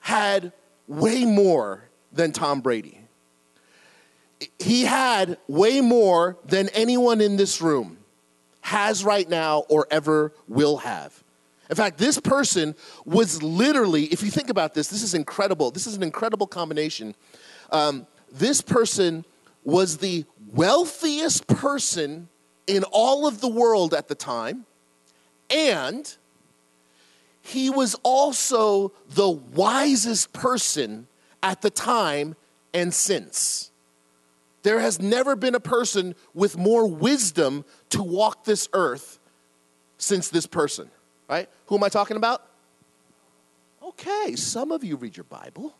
had 0.00 0.50
way 0.88 1.26
more 1.26 1.84
than 2.10 2.32
Tom 2.32 2.62
Brady. 2.62 2.98
He 4.58 4.84
had 4.84 5.36
way 5.48 5.82
more 5.82 6.38
than 6.46 6.70
anyone 6.70 7.20
in 7.20 7.36
this 7.36 7.60
room 7.60 7.98
has 8.62 9.04
right 9.04 9.28
now 9.28 9.64
or 9.68 9.86
ever 9.90 10.32
will 10.48 10.78
have. 10.78 11.21
In 11.72 11.76
fact, 11.76 11.96
this 11.96 12.20
person 12.20 12.74
was 13.06 13.42
literally, 13.42 14.04
if 14.04 14.22
you 14.22 14.30
think 14.30 14.50
about 14.50 14.74
this, 14.74 14.88
this 14.88 15.02
is 15.02 15.14
incredible. 15.14 15.70
This 15.70 15.86
is 15.86 15.96
an 15.96 16.02
incredible 16.02 16.46
combination. 16.46 17.14
Um, 17.70 18.06
this 18.30 18.60
person 18.60 19.24
was 19.64 19.96
the 19.96 20.26
wealthiest 20.52 21.46
person 21.46 22.28
in 22.66 22.84
all 22.92 23.26
of 23.26 23.40
the 23.40 23.48
world 23.48 23.94
at 23.94 24.08
the 24.08 24.14
time, 24.14 24.66
and 25.48 26.14
he 27.40 27.70
was 27.70 27.96
also 28.02 28.92
the 29.08 29.30
wisest 29.30 30.34
person 30.34 31.06
at 31.42 31.62
the 31.62 31.70
time 31.70 32.36
and 32.74 32.92
since. 32.92 33.70
There 34.62 34.80
has 34.80 35.00
never 35.00 35.36
been 35.36 35.54
a 35.54 35.60
person 35.60 36.16
with 36.34 36.58
more 36.58 36.86
wisdom 36.86 37.64
to 37.88 38.02
walk 38.02 38.44
this 38.44 38.68
earth 38.74 39.18
since 39.96 40.28
this 40.28 40.46
person 40.46 40.90
right? 41.32 41.48
Who 41.66 41.76
am 41.76 41.82
I 41.82 41.88
talking 41.88 42.18
about? 42.18 42.42
Okay, 43.82 44.36
some 44.36 44.70
of 44.70 44.84
you 44.84 44.96
read 44.96 45.16
your 45.16 45.24
Bible. 45.24 45.74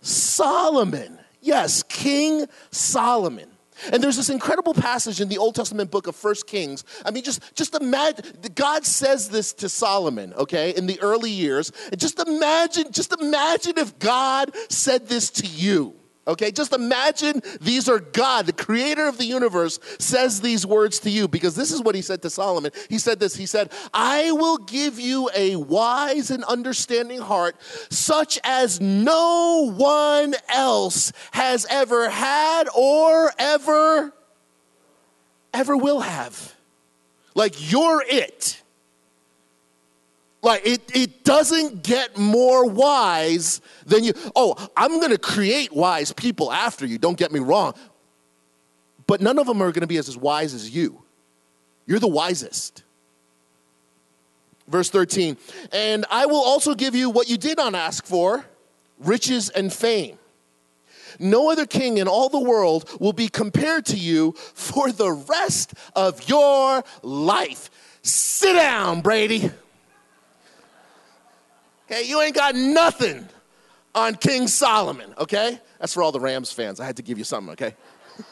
Solomon. 0.00 1.18
Yes, 1.40 1.82
King 1.82 2.46
Solomon. 2.70 3.50
And 3.92 4.00
there's 4.00 4.16
this 4.16 4.30
incredible 4.30 4.74
passage 4.74 5.20
in 5.20 5.28
the 5.28 5.38
Old 5.38 5.56
Testament 5.56 5.90
book 5.90 6.06
of 6.06 6.14
First 6.14 6.46
Kings. 6.46 6.84
I 7.04 7.10
mean, 7.10 7.24
just, 7.24 7.54
just 7.56 7.74
imagine, 7.74 8.24
God 8.54 8.86
says 8.86 9.28
this 9.28 9.52
to 9.54 9.68
Solomon, 9.68 10.32
okay, 10.34 10.70
in 10.70 10.86
the 10.86 11.00
early 11.00 11.30
years. 11.30 11.72
And 11.90 12.00
just 12.00 12.20
imagine, 12.20 12.92
just 12.92 13.12
imagine 13.20 13.78
if 13.78 13.98
God 13.98 14.54
said 14.68 15.08
this 15.08 15.30
to 15.30 15.46
you. 15.46 15.94
Okay, 16.28 16.50
just 16.50 16.72
imagine 16.72 17.40
these 17.60 17.88
are 17.88 18.00
God, 18.00 18.46
the 18.46 18.52
creator 18.52 19.06
of 19.06 19.16
the 19.16 19.24
universe, 19.24 19.78
says 20.00 20.40
these 20.40 20.66
words 20.66 20.98
to 21.00 21.10
you 21.10 21.28
because 21.28 21.54
this 21.54 21.70
is 21.70 21.80
what 21.80 21.94
he 21.94 22.02
said 22.02 22.20
to 22.22 22.30
Solomon. 22.30 22.72
He 22.88 22.98
said 22.98 23.20
this 23.20 23.36
He 23.36 23.46
said, 23.46 23.72
I 23.94 24.32
will 24.32 24.58
give 24.58 24.98
you 24.98 25.30
a 25.36 25.54
wise 25.54 26.32
and 26.32 26.42
understanding 26.44 27.20
heart, 27.20 27.54
such 27.90 28.40
as 28.42 28.80
no 28.80 29.72
one 29.76 30.34
else 30.48 31.12
has 31.30 31.64
ever 31.70 32.10
had 32.10 32.68
or 32.74 33.30
ever, 33.38 34.12
ever 35.54 35.76
will 35.76 36.00
have. 36.00 36.54
Like 37.36 37.70
you're 37.70 38.02
it. 38.04 38.62
Like 40.46 40.64
it, 40.64 40.94
it 40.94 41.24
doesn't 41.24 41.82
get 41.82 42.16
more 42.16 42.70
wise 42.70 43.60
than 43.84 44.04
you. 44.04 44.12
Oh, 44.36 44.54
I'm 44.76 45.00
going 45.00 45.10
to 45.10 45.18
create 45.18 45.72
wise 45.72 46.12
people 46.12 46.52
after 46.52 46.86
you, 46.86 46.98
don't 46.98 47.18
get 47.18 47.32
me 47.32 47.40
wrong. 47.40 47.74
But 49.08 49.20
none 49.20 49.40
of 49.40 49.48
them 49.48 49.60
are 49.60 49.72
going 49.72 49.80
to 49.80 49.88
be 49.88 49.96
as, 49.96 50.08
as 50.08 50.16
wise 50.16 50.54
as 50.54 50.70
you. 50.70 51.02
You're 51.84 51.98
the 51.98 52.06
wisest. 52.06 52.84
Verse 54.68 54.88
13, 54.88 55.36
and 55.72 56.06
I 56.12 56.26
will 56.26 56.44
also 56.44 56.76
give 56.76 56.94
you 56.94 57.10
what 57.10 57.28
you 57.28 57.36
did 57.36 57.56
not 57.56 57.74
ask 57.74 58.06
for 58.06 58.44
riches 59.00 59.48
and 59.48 59.72
fame. 59.72 60.16
No 61.18 61.50
other 61.50 61.66
king 61.66 61.98
in 61.98 62.06
all 62.06 62.28
the 62.28 62.40
world 62.40 62.88
will 63.00 63.12
be 63.12 63.26
compared 63.26 63.84
to 63.86 63.96
you 63.96 64.30
for 64.54 64.92
the 64.92 65.10
rest 65.10 65.74
of 65.96 66.28
your 66.28 66.84
life. 67.02 67.68
Sit 68.02 68.52
down, 68.52 69.00
Brady. 69.00 69.50
Okay, 71.90 72.02
you 72.02 72.20
ain't 72.20 72.34
got 72.34 72.56
nothing 72.56 73.28
on 73.94 74.16
King 74.16 74.48
Solomon, 74.48 75.14
okay? 75.18 75.60
That's 75.78 75.94
for 75.94 76.02
all 76.02 76.10
the 76.10 76.20
Rams 76.20 76.50
fans. 76.50 76.80
I 76.80 76.84
had 76.84 76.96
to 76.96 77.02
give 77.02 77.16
you 77.16 77.24
something, 77.24 77.52
okay? 77.52 77.74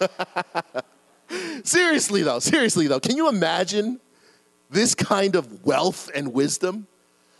seriously, 1.65 2.23
though, 2.23 2.41
seriously, 2.41 2.89
though, 2.89 2.99
can 2.99 3.17
you 3.17 3.29
imagine 3.29 4.01
this 4.71 4.95
kind 4.97 5.37
of 5.37 5.65
wealth 5.65 6.11
and 6.15 6.33
wisdom? 6.33 6.89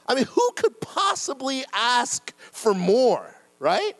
I 0.07 0.15
mean, 0.15 0.27
who 0.27 0.53
could 0.55 0.81
possibly 0.81 1.65
ask 1.73 2.33
for 2.53 2.75
more, 2.75 3.35
right? 3.59 3.95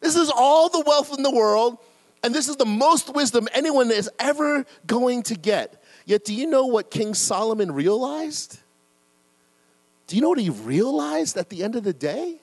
This 0.00 0.14
is 0.14 0.30
all 0.30 0.68
the 0.68 0.84
wealth 0.86 1.12
in 1.16 1.24
the 1.24 1.30
world, 1.30 1.78
and 2.22 2.32
this 2.32 2.48
is 2.48 2.56
the 2.56 2.66
most 2.66 3.12
wisdom 3.14 3.48
anyone 3.52 3.90
is 3.90 4.08
ever 4.20 4.64
going 4.86 5.24
to 5.24 5.34
get. 5.34 5.82
Yet, 6.04 6.24
do 6.24 6.32
you 6.32 6.46
know 6.46 6.66
what 6.66 6.90
King 6.90 7.14
Solomon 7.14 7.72
realized? 7.72 8.60
Do 10.06 10.16
you 10.16 10.22
know 10.22 10.28
what 10.28 10.38
he 10.38 10.50
realized 10.50 11.36
at 11.36 11.48
the 11.48 11.64
end 11.64 11.74
of 11.76 11.84
the 11.84 11.92
day? 11.92 12.40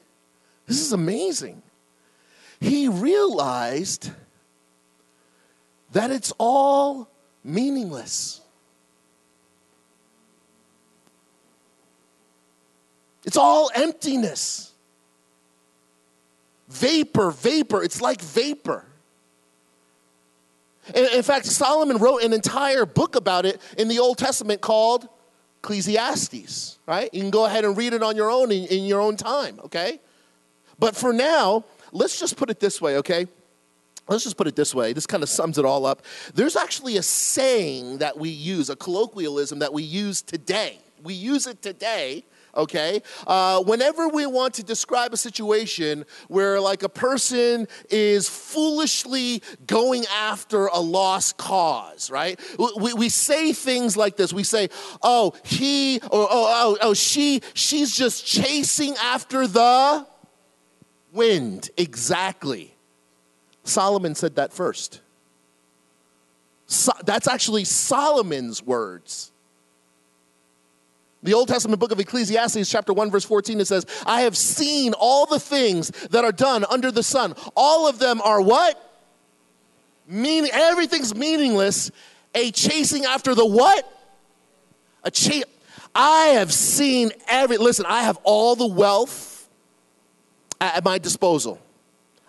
This 0.67 0.79
is 0.79 0.91
amazing. 0.91 1.61
He 2.59 2.87
realized 2.87 4.11
that 5.91 6.11
it's 6.11 6.33
all 6.37 7.09
meaningless. 7.43 8.41
It's 13.25 13.37
all 13.37 13.71
emptiness. 13.73 14.71
Vapor, 16.69 17.31
vapor. 17.31 17.83
It's 17.83 18.01
like 18.01 18.21
vapor. 18.21 18.85
In, 20.93 21.23
fact, 21.23 21.45
Solomon 21.45 21.97
wrote 21.97 22.23
an 22.23 22.33
entire 22.33 22.85
book 22.85 23.15
about 23.15 23.45
it 23.45 23.61
in 23.77 23.87
the 23.87 23.99
Old 23.99 24.17
Testament 24.17 24.59
called 24.59 25.07
Ecclesiastes, 25.63 26.77
right? 26.85 27.09
You 27.13 27.21
can 27.21 27.29
go 27.29 27.45
ahead 27.45 27.63
and 27.63 27.77
read 27.77 27.93
it 27.93 28.03
on 28.03 28.17
your 28.17 28.29
own 28.29 28.51
in, 28.51 28.65
in 28.65 28.83
your 28.83 28.99
own 28.99 29.15
time, 29.15 29.61
okay? 29.63 30.01
But 30.77 30.93
for 30.93 31.13
now, 31.13 31.63
let's 31.93 32.19
just 32.19 32.35
put 32.35 32.49
it 32.49 32.59
this 32.59 32.81
way, 32.81 32.97
okay? 32.97 33.27
Let's 34.09 34.25
just 34.25 34.35
put 34.35 34.47
it 34.47 34.57
this 34.57 34.75
way. 34.75 34.91
This 34.91 35.07
kind 35.07 35.23
of 35.23 35.29
sums 35.29 35.57
it 35.57 35.63
all 35.63 35.85
up. 35.85 36.01
There's 36.33 36.57
actually 36.57 36.97
a 36.97 37.01
saying 37.01 37.99
that 37.99 38.17
we 38.17 38.27
use, 38.27 38.69
a 38.69 38.75
colloquialism 38.75 39.59
that 39.59 39.71
we 39.71 39.83
use 39.83 40.21
today. 40.21 40.79
We 41.01 41.13
use 41.13 41.47
it 41.47 41.61
today 41.61 42.25
okay? 42.55 43.01
Uh, 43.25 43.61
whenever 43.63 44.07
we 44.07 44.25
want 44.25 44.53
to 44.55 44.63
describe 44.63 45.13
a 45.13 45.17
situation 45.17 46.05
where, 46.27 46.59
like, 46.59 46.83
a 46.83 46.89
person 46.89 47.67
is 47.89 48.29
foolishly 48.29 49.41
going 49.67 50.05
after 50.15 50.67
a 50.67 50.79
lost 50.79 51.37
cause, 51.37 52.09
right? 52.09 52.39
We, 52.79 52.93
we 52.93 53.09
say 53.09 53.53
things 53.53 53.97
like 53.97 54.15
this. 54.17 54.31
We 54.33 54.43
say, 54.43 54.69
oh, 55.01 55.33
he, 55.43 55.99
or 56.11 56.27
oh, 56.29 56.29
oh, 56.31 56.77
oh, 56.81 56.93
she, 56.93 57.41
she's 57.53 57.95
just 57.95 58.25
chasing 58.25 58.95
after 58.97 59.47
the 59.47 60.05
wind. 61.11 61.69
Exactly. 61.77 62.75
Solomon 63.63 64.15
said 64.15 64.35
that 64.35 64.53
first. 64.53 65.01
So, 66.65 66.91
that's 67.05 67.27
actually 67.27 67.65
Solomon's 67.65 68.63
words. 68.63 69.32
The 71.23 71.33
Old 71.33 71.47
Testament 71.47 71.79
book 71.79 71.93
of 71.93 71.99
Ecclesiastes, 71.99 72.69
chapter 72.69 72.93
1, 72.93 73.09
verse 73.09 73.23
14, 73.23 73.61
it 73.61 73.65
says, 73.65 73.85
I 74.05 74.21
have 74.21 74.35
seen 74.35 74.93
all 74.93 75.25
the 75.25 75.39
things 75.39 75.89
that 76.09 76.25
are 76.25 76.33
done 76.33 76.65
under 76.69 76.91
the 76.91 77.01
sun. 77.01 77.33
All 77.55 77.87
of 77.87 77.97
them 77.97 78.21
are 78.21 78.41
what? 78.41 78.77
Meaning, 80.05 80.51
everything's 80.53 81.15
meaningless. 81.15 81.91
A 82.35 82.51
chasing 82.51 83.05
after 83.05 83.33
the 83.33 83.45
what? 83.45 83.89
A 85.03 85.11
chase. 85.11 85.45
I 85.95 86.25
have 86.35 86.51
seen 86.51 87.11
every, 87.27 87.57
listen, 87.57 87.85
I 87.87 88.03
have 88.03 88.19
all 88.23 88.55
the 88.55 88.67
wealth 88.67 89.47
at 90.59 90.83
my 90.83 90.97
disposal. 90.97 91.59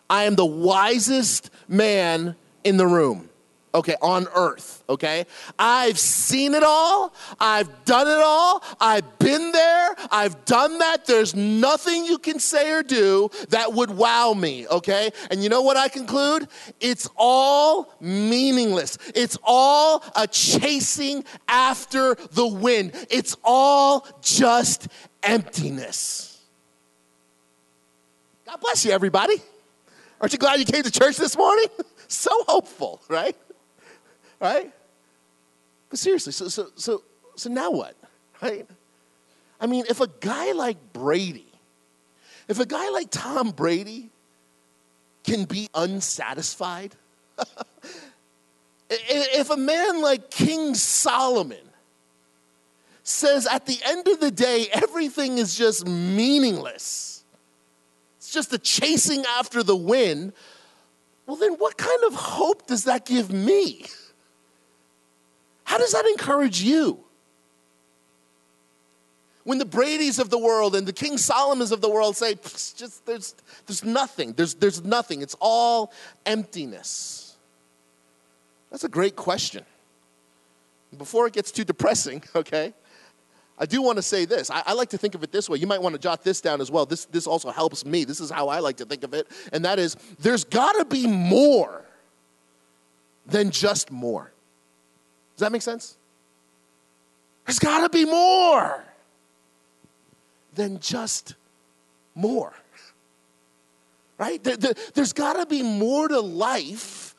I 0.08 0.24
am 0.24 0.36
the 0.36 0.46
wisest 0.46 1.50
man 1.66 2.36
in 2.62 2.76
the 2.76 2.86
room 2.86 3.28
okay, 3.74 3.96
on 4.00 4.28
earth, 4.34 4.84
okay? 4.88 5.26
I've 5.58 5.98
seen 5.98 6.54
it 6.54 6.62
all. 6.62 7.12
I've 7.40 7.84
done 7.84 8.06
it 8.06 8.22
all. 8.24 8.62
I've 8.80 9.18
been 9.18 9.50
there. 9.52 9.94
I've 10.10 10.44
done 10.44 10.78
that. 10.78 11.06
There's 11.06 11.34
nothing 11.34 12.06
you 12.06 12.18
can 12.18 12.38
say 12.38 12.70
or 12.72 12.82
do 12.82 13.30
that 13.48 13.72
would 13.72 13.90
wow 13.90 14.32
me, 14.32 14.66
okay? 14.68 15.10
And 15.30 15.42
you 15.42 15.48
know 15.48 15.62
what 15.62 15.76
I 15.76 15.88
conclude? 15.88 16.48
It's 16.80 17.08
all 17.16 17.92
meaningless. 18.00 18.96
It's 19.14 19.36
all 19.42 20.04
a 20.14 20.26
chasing 20.28 21.24
after 21.48 22.14
the 22.14 22.46
wind. 22.46 22.92
It's 23.10 23.36
all 23.42 24.06
just 24.22 24.88
emptiness. 25.22 26.40
God 28.46 28.60
bless 28.60 28.84
you, 28.84 28.92
everybody. 28.92 29.42
Aren't 30.20 30.32
you 30.32 30.38
glad 30.38 30.60
you 30.60 30.64
came 30.64 30.84
to 30.84 30.90
church 30.90 31.16
this 31.16 31.36
morning? 31.36 31.66
so 32.08 32.30
hopeful, 32.46 33.00
right? 33.08 33.36
Right? 34.40 34.72
But 35.90 35.98
seriously, 35.98 36.32
so, 36.32 36.48
so, 36.48 36.68
so, 36.76 37.02
so 37.36 37.50
now 37.50 37.70
what, 37.70 37.94
right? 38.42 38.66
I 39.60 39.66
mean, 39.66 39.84
if 39.88 40.00
a 40.00 40.08
guy 40.20 40.52
like 40.52 40.76
Brady, 40.92 41.46
if 42.48 42.58
a 42.58 42.66
guy 42.66 42.90
like 42.90 43.10
Tom 43.10 43.50
Brady 43.50 44.10
can 45.22 45.44
be 45.44 45.68
unsatisfied, 45.74 46.94
if 48.90 49.50
a 49.50 49.56
man 49.56 50.02
like 50.02 50.30
King 50.30 50.74
Solomon 50.74 51.58
says 53.02 53.46
at 53.46 53.66
the 53.66 53.78
end 53.84 54.08
of 54.08 54.20
the 54.20 54.30
day, 54.30 54.66
everything 54.72 55.38
is 55.38 55.54
just 55.54 55.86
meaningless, 55.86 57.24
it's 58.16 58.32
just 58.32 58.52
a 58.52 58.58
chasing 58.58 59.24
after 59.38 59.62
the 59.62 59.76
wind, 59.76 60.32
well, 61.26 61.36
then 61.36 61.54
what 61.54 61.76
kind 61.76 62.04
of 62.06 62.14
hope 62.14 62.66
does 62.66 62.84
that 62.84 63.06
give 63.06 63.32
me? 63.32 63.86
How 65.64 65.78
does 65.78 65.92
that 65.92 66.06
encourage 66.06 66.62
you? 66.62 67.00
When 69.44 69.58
the 69.58 69.66
Brady's 69.66 70.18
of 70.18 70.30
the 70.30 70.38
world 70.38 70.74
and 70.74 70.86
the 70.86 70.92
King 70.92 71.18
Solomons 71.18 71.70
of 71.70 71.80
the 71.82 71.90
world 71.90 72.16
say, 72.16 72.34
just 72.34 73.04
there's, 73.04 73.34
there's 73.66 73.84
nothing, 73.84 74.32
there's, 74.32 74.54
there's 74.54 74.82
nothing, 74.82 75.20
it's 75.20 75.36
all 75.38 75.92
emptiness. 76.24 77.36
That's 78.70 78.84
a 78.84 78.88
great 78.88 79.16
question. 79.16 79.64
Before 80.96 81.26
it 81.26 81.34
gets 81.34 81.50
too 81.50 81.64
depressing, 81.64 82.22
okay, 82.34 82.72
I 83.58 83.66
do 83.66 83.82
want 83.82 83.98
to 83.98 84.02
say 84.02 84.24
this. 84.24 84.50
I, 84.50 84.62
I, 84.66 84.72
like 84.72 84.88
to 84.90 84.98
think 84.98 85.14
of 85.14 85.22
it 85.22 85.30
this 85.30 85.48
way. 85.48 85.58
You 85.58 85.66
might 85.66 85.80
want 85.80 85.94
to 85.94 86.00
jot 86.00 86.24
this 86.24 86.40
down 86.40 86.60
as 86.60 86.70
well. 86.70 86.86
This, 86.86 87.04
this 87.04 87.26
also 87.26 87.50
helps 87.50 87.84
me. 87.84 88.04
This 88.04 88.20
is 88.20 88.30
how 88.30 88.48
I 88.48 88.58
like 88.58 88.78
to 88.78 88.84
think 88.84 89.04
of 89.04 89.14
it. 89.14 89.28
And 89.52 89.64
that 89.64 89.78
is 89.78 89.96
there's 90.18 90.42
got 90.42 90.72
to 90.72 90.84
be 90.84 91.06
more 91.06 91.84
than 93.26 93.50
just 93.50 93.92
more. 93.92 94.33
Does 95.36 95.40
that 95.40 95.52
make 95.52 95.62
sense? 95.62 95.96
There's 97.46 97.58
got 97.58 97.82
to 97.82 97.88
be 97.88 98.04
more 98.04 98.84
than 100.54 100.78
just 100.80 101.34
more. 102.14 102.52
Right? 104.18 104.42
There, 104.42 104.56
there, 104.56 104.74
there's 104.94 105.12
got 105.12 105.34
to 105.34 105.46
be 105.46 105.62
more 105.62 106.08
to 106.08 106.20
life 106.20 107.14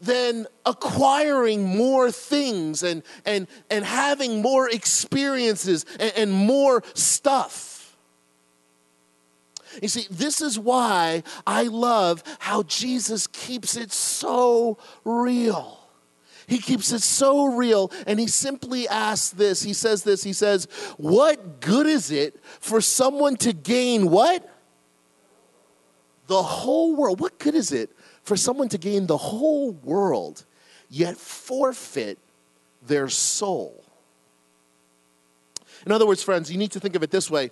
than 0.00 0.46
acquiring 0.64 1.64
more 1.64 2.10
things 2.10 2.82
and, 2.82 3.02
and, 3.24 3.48
and 3.70 3.84
having 3.84 4.42
more 4.42 4.70
experiences 4.70 5.84
and, 5.98 6.12
and 6.16 6.32
more 6.32 6.82
stuff. 6.94 7.96
You 9.82 9.88
see, 9.88 10.06
this 10.10 10.40
is 10.40 10.58
why 10.58 11.22
I 11.46 11.64
love 11.64 12.22
how 12.38 12.62
Jesus 12.62 13.26
keeps 13.26 13.76
it 13.76 13.92
so 13.92 14.78
real. 15.04 15.80
He 16.46 16.58
keeps 16.58 16.92
it 16.92 17.02
so 17.02 17.46
real. 17.46 17.90
And 18.06 18.20
he 18.20 18.26
simply 18.26 18.88
asks 18.88 19.30
this 19.30 19.62
He 19.62 19.72
says 19.72 20.02
this 20.02 20.22
He 20.22 20.32
says, 20.32 20.66
What 20.96 21.60
good 21.60 21.86
is 21.86 22.10
it 22.10 22.42
for 22.60 22.80
someone 22.80 23.36
to 23.38 23.52
gain 23.52 24.10
what? 24.10 24.48
The 26.26 26.42
whole 26.42 26.96
world. 26.96 27.20
What 27.20 27.38
good 27.38 27.54
is 27.54 27.72
it 27.72 27.90
for 28.22 28.36
someone 28.36 28.68
to 28.70 28.78
gain 28.78 29.06
the 29.06 29.16
whole 29.16 29.72
world, 29.72 30.44
yet 30.88 31.16
forfeit 31.16 32.18
their 32.86 33.08
soul? 33.08 33.84
In 35.84 35.92
other 35.92 36.06
words, 36.06 36.22
friends, 36.22 36.50
you 36.50 36.58
need 36.58 36.72
to 36.72 36.80
think 36.80 36.96
of 36.96 37.02
it 37.04 37.10
this 37.12 37.30
way. 37.30 37.50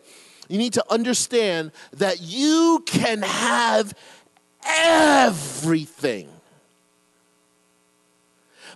You 0.49 0.59
need 0.59 0.73
to 0.75 0.85
understand 0.91 1.71
that 1.93 2.21
you 2.21 2.83
can 2.85 3.23
have 3.23 3.95
everything 4.67 6.29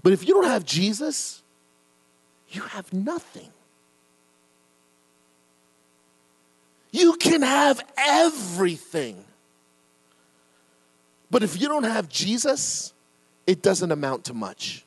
but 0.03 0.13
if 0.13 0.27
you 0.27 0.35
don't 0.35 0.45
have 0.45 0.65
Jesus, 0.65 1.43
you 2.51 2.63
have 2.63 2.93
nothing. 2.93 3.51
You 6.91 7.15
can 7.15 7.43
have 7.43 7.83
everything. 7.97 9.25
But 11.31 11.43
if 11.43 11.61
you 11.61 11.69
don't 11.69 11.85
have 11.85 12.09
Jesus, 12.09 12.95
it 13.47 13.63
doesn't 13.63 13.93
amount 13.93 14.25
to 14.25 14.35
much. 14.35 14.85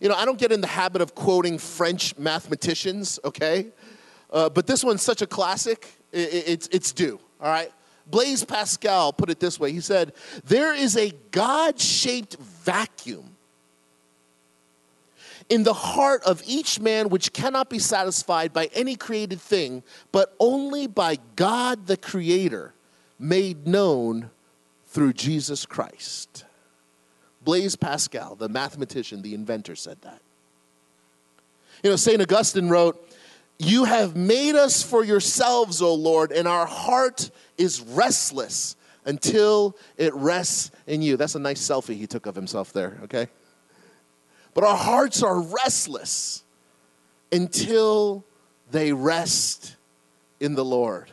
You 0.00 0.08
know, 0.08 0.14
I 0.14 0.24
don't 0.24 0.38
get 0.38 0.52
in 0.52 0.60
the 0.60 0.66
habit 0.66 1.02
of 1.02 1.14
quoting 1.14 1.58
French 1.58 2.16
mathematicians, 2.18 3.18
okay? 3.24 3.68
Uh, 4.30 4.48
but 4.48 4.66
this 4.66 4.84
one's 4.84 5.02
such 5.02 5.22
a 5.22 5.26
classic, 5.26 5.88
it, 6.12 6.44
it's, 6.46 6.68
it's 6.70 6.92
due, 6.92 7.18
all 7.40 7.48
right? 7.48 7.72
Blaise 8.06 8.44
Pascal 8.44 9.12
put 9.12 9.28
it 9.28 9.40
this 9.40 9.60
way 9.60 9.72
He 9.72 9.80
said, 9.80 10.12
There 10.44 10.74
is 10.74 10.96
a 10.96 11.12
God 11.30 11.80
shaped 11.80 12.36
vacuum 12.36 13.36
in 15.48 15.62
the 15.62 15.72
heart 15.72 16.22
of 16.24 16.42
each 16.46 16.80
man 16.80 17.08
which 17.08 17.32
cannot 17.32 17.70
be 17.70 17.78
satisfied 17.78 18.52
by 18.52 18.66
any 18.74 18.96
created 18.96 19.40
thing, 19.40 19.82
but 20.12 20.34
only 20.38 20.86
by 20.86 21.18
God 21.36 21.86
the 21.86 21.96
Creator, 21.96 22.74
made 23.18 23.66
known 23.66 24.30
through 24.86 25.12
Jesus 25.12 25.66
Christ. 25.66 26.44
Blaise 27.42 27.76
Pascal, 27.76 28.34
the 28.34 28.48
mathematician, 28.48 29.22
the 29.22 29.34
inventor, 29.34 29.74
said 29.74 30.00
that. 30.02 30.20
You 31.82 31.90
know, 31.90 31.96
St. 31.96 32.20
Augustine 32.20 32.68
wrote, 32.68 33.02
You 33.58 33.84
have 33.84 34.16
made 34.16 34.54
us 34.54 34.82
for 34.82 35.04
yourselves, 35.04 35.80
O 35.80 35.94
Lord, 35.94 36.32
and 36.32 36.46
our 36.46 36.66
heart 36.66 37.30
is 37.56 37.80
restless 37.80 38.76
until 39.04 39.76
it 39.96 40.14
rests 40.14 40.70
in 40.86 41.00
you. 41.00 41.16
That's 41.16 41.34
a 41.34 41.38
nice 41.38 41.60
selfie 41.60 41.96
he 41.96 42.06
took 42.06 42.26
of 42.26 42.34
himself 42.34 42.72
there, 42.72 42.98
okay? 43.04 43.28
But 44.58 44.66
our 44.66 44.76
hearts 44.76 45.22
are 45.22 45.40
restless 45.40 46.42
until 47.30 48.24
they 48.72 48.92
rest 48.92 49.76
in 50.40 50.56
the 50.56 50.64
Lord. 50.64 51.12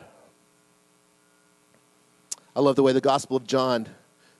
I 2.56 2.60
love 2.60 2.74
the 2.74 2.82
way 2.82 2.92
the 2.92 3.00
Gospel 3.00 3.36
of 3.36 3.46
John, 3.46 3.86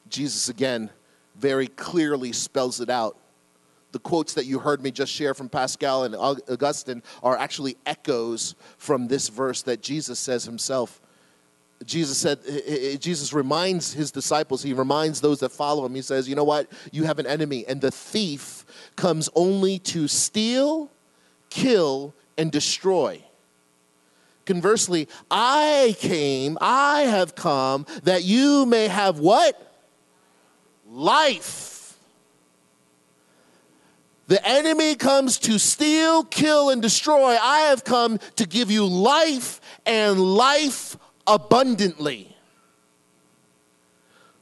Jesus 0.08 0.48
again 0.48 0.90
very 1.36 1.68
clearly 1.68 2.32
spells 2.32 2.80
it 2.80 2.90
out. 2.90 3.16
The 3.92 4.00
quotes 4.00 4.34
that 4.34 4.46
you 4.46 4.58
heard 4.58 4.82
me 4.82 4.90
just 4.90 5.12
share 5.12 5.34
from 5.34 5.48
Pascal 5.48 6.02
and 6.02 6.16
Augustine 6.16 7.04
are 7.22 7.38
actually 7.38 7.76
echoes 7.86 8.56
from 8.76 9.06
this 9.06 9.28
verse 9.28 9.62
that 9.62 9.82
Jesus 9.82 10.18
says 10.18 10.42
himself. 10.42 11.00
Jesus 11.84 12.18
said, 12.18 12.38
Jesus 13.00 13.32
reminds 13.32 13.92
his 13.92 14.10
disciples, 14.10 14.62
he 14.62 14.72
reminds 14.72 15.20
those 15.20 15.40
that 15.40 15.50
follow 15.50 15.84
him, 15.84 15.94
he 15.94 16.02
says, 16.02 16.28
You 16.28 16.34
know 16.34 16.44
what? 16.44 16.70
You 16.90 17.04
have 17.04 17.18
an 17.18 17.26
enemy, 17.26 17.64
and 17.66 17.80
the 17.80 17.90
thief 17.90 18.64
comes 18.96 19.28
only 19.34 19.78
to 19.80 20.08
steal, 20.08 20.90
kill, 21.50 22.14
and 22.38 22.50
destroy. 22.50 23.22
Conversely, 24.46 25.08
I 25.30 25.96
came, 25.98 26.56
I 26.60 27.02
have 27.02 27.34
come 27.34 27.84
that 28.04 28.22
you 28.22 28.64
may 28.64 28.88
have 28.88 29.18
what? 29.18 29.60
Life. 30.88 31.98
The 34.28 34.44
enemy 34.46 34.94
comes 34.94 35.38
to 35.40 35.58
steal, 35.58 36.24
kill, 36.24 36.70
and 36.70 36.80
destroy. 36.80 37.36
I 37.40 37.60
have 37.70 37.84
come 37.84 38.18
to 38.36 38.46
give 38.46 38.70
you 38.70 38.86
life 38.86 39.60
and 39.84 40.20
life 40.20 40.96
abundantly. 41.26 42.36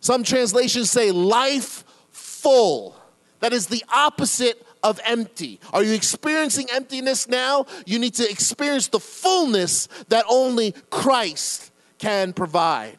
Some 0.01 0.23
translations 0.23 0.91
say 0.91 1.11
life 1.11 1.85
full. 2.11 2.97
That 3.41 3.53
is 3.53 3.67
the 3.69 3.83
opposite 3.93 4.65
of 4.83 5.01
empty. 5.05 5.61
Are 5.73 5.83
you 5.83 5.95
experiencing 5.95 6.67
emptiness 6.73 7.27
now? 7.27 7.67
You 7.87 7.99
need 7.99 8.15
to 8.15 8.31
experience 8.31 8.89
the 8.89 9.01
fullness 9.01 9.89
that 10.09 10.27
only 10.29 10.75
Christ 10.91 11.73
can 11.99 12.35
provide. 12.35 12.99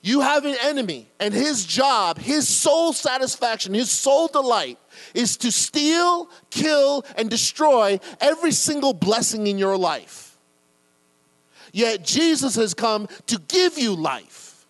You 0.00 0.20
have 0.20 0.44
an 0.44 0.54
enemy, 0.62 1.10
and 1.18 1.34
his 1.34 1.66
job, 1.66 2.18
his 2.18 2.46
sole 2.46 2.92
satisfaction, 2.92 3.74
his 3.74 3.90
sole 3.90 4.28
delight 4.28 4.78
is 5.14 5.36
to 5.38 5.50
steal, 5.50 6.30
kill, 6.50 7.04
and 7.16 7.28
destroy 7.28 7.98
every 8.20 8.52
single 8.52 8.92
blessing 8.92 9.48
in 9.48 9.58
your 9.58 9.76
life. 9.76 10.25
Yet 11.72 12.04
Jesus 12.04 12.54
has 12.56 12.74
come 12.74 13.08
to 13.26 13.38
give 13.48 13.78
you 13.78 13.94
life 13.94 14.66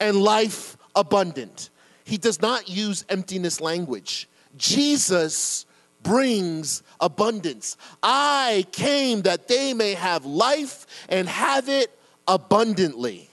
and 0.00 0.16
life 0.16 0.76
abundant. 0.94 1.70
He 2.04 2.16
does 2.16 2.40
not 2.40 2.68
use 2.68 3.04
emptiness 3.08 3.60
language. 3.60 4.28
Jesus 4.56 5.66
brings 6.02 6.82
abundance. 7.00 7.76
I 8.02 8.66
came 8.72 9.22
that 9.22 9.48
they 9.48 9.74
may 9.74 9.94
have 9.94 10.24
life 10.24 10.86
and 11.08 11.28
have 11.28 11.68
it 11.68 11.90
abundantly. 12.26 13.28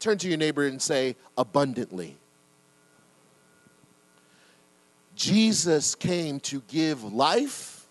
Turn 0.00 0.18
to 0.18 0.28
your 0.28 0.36
neighbor 0.36 0.66
and 0.66 0.80
say, 0.82 1.16
abundantly. 1.38 2.16
Jesus 5.14 5.94
came 5.94 6.40
to 6.40 6.60
give 6.68 7.04
life 7.04 7.83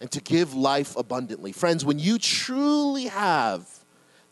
and 0.00 0.10
to 0.10 0.20
give 0.20 0.54
life 0.54 0.96
abundantly. 0.96 1.52
Friends, 1.52 1.84
when 1.84 1.98
you 1.98 2.18
truly 2.18 3.06
have 3.06 3.66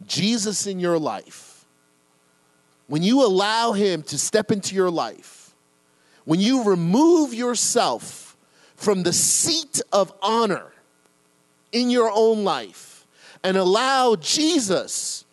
Jesus 0.06 0.66
in 0.66 0.78
your 0.78 0.98
life, 0.98 1.64
when 2.86 3.02
you 3.02 3.24
allow 3.24 3.72
Him 3.72 4.02
to 4.04 4.18
step 4.18 4.52
into 4.52 4.74
your 4.74 4.90
life, 4.90 5.54
when 6.24 6.40
you 6.40 6.64
remove 6.64 7.34
yourself 7.34 8.36
from 8.76 9.02
the 9.02 9.12
seat 9.12 9.80
of 9.92 10.12
honor 10.22 10.72
in 11.72 11.90
your 11.90 12.10
own 12.12 12.44
life 12.44 13.06
and 13.42 13.56
allow 13.56 14.16
Jesus 14.16 15.24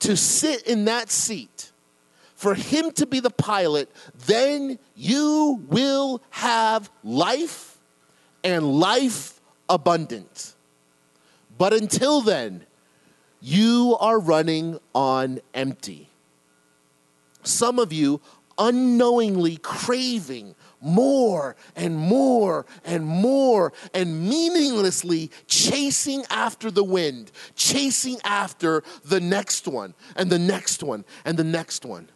to 0.00 0.16
sit 0.16 0.66
in 0.66 0.86
that 0.86 1.10
seat, 1.10 1.72
for 2.34 2.54
Him 2.54 2.90
to 2.92 3.06
be 3.06 3.20
the 3.20 3.30
pilot, 3.30 3.88
then 4.26 4.78
you 4.96 5.62
will 5.68 6.20
have 6.30 6.90
life 7.04 7.78
and 8.42 8.80
life 8.80 9.40
abundant. 9.72 10.54
But 11.58 11.72
until 11.72 12.20
then, 12.20 12.66
you 13.40 13.96
are 13.98 14.20
running 14.20 14.78
on 14.94 15.40
empty 15.52 16.08
some 17.42 17.78
of 17.78 17.92
you 17.92 18.20
unknowingly 18.58 19.56
craving 19.56 20.54
more 20.80 21.56
and 21.74 21.96
more 21.96 22.66
and 22.84 23.06
more 23.06 23.72
and 23.94 24.28
meaninglessly 24.28 25.30
chasing 25.46 26.24
after 26.28 26.70
the 26.70 26.84
wind, 26.84 27.30
chasing 27.54 28.18
after 28.24 28.82
the 29.04 29.20
next 29.20 29.66
one 29.66 29.94
and 30.16 30.28
the 30.28 30.38
next 30.38 30.82
one 30.82 31.04
and 31.24 31.38
the 31.38 31.44
next 31.44 31.84
one. 31.84 32.08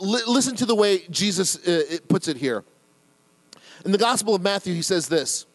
L- 0.00 0.32
listen 0.32 0.56
to 0.56 0.66
the 0.66 0.74
way 0.74 1.02
Jesus 1.10 1.56
uh, 1.66 1.98
puts 2.08 2.26
it 2.28 2.36
here. 2.36 2.64
In 3.84 3.92
the 3.92 3.98
Gospel 3.98 4.34
of 4.34 4.42
Matthew, 4.42 4.74
he 4.74 4.82
says 4.82 5.08
this 5.08 5.46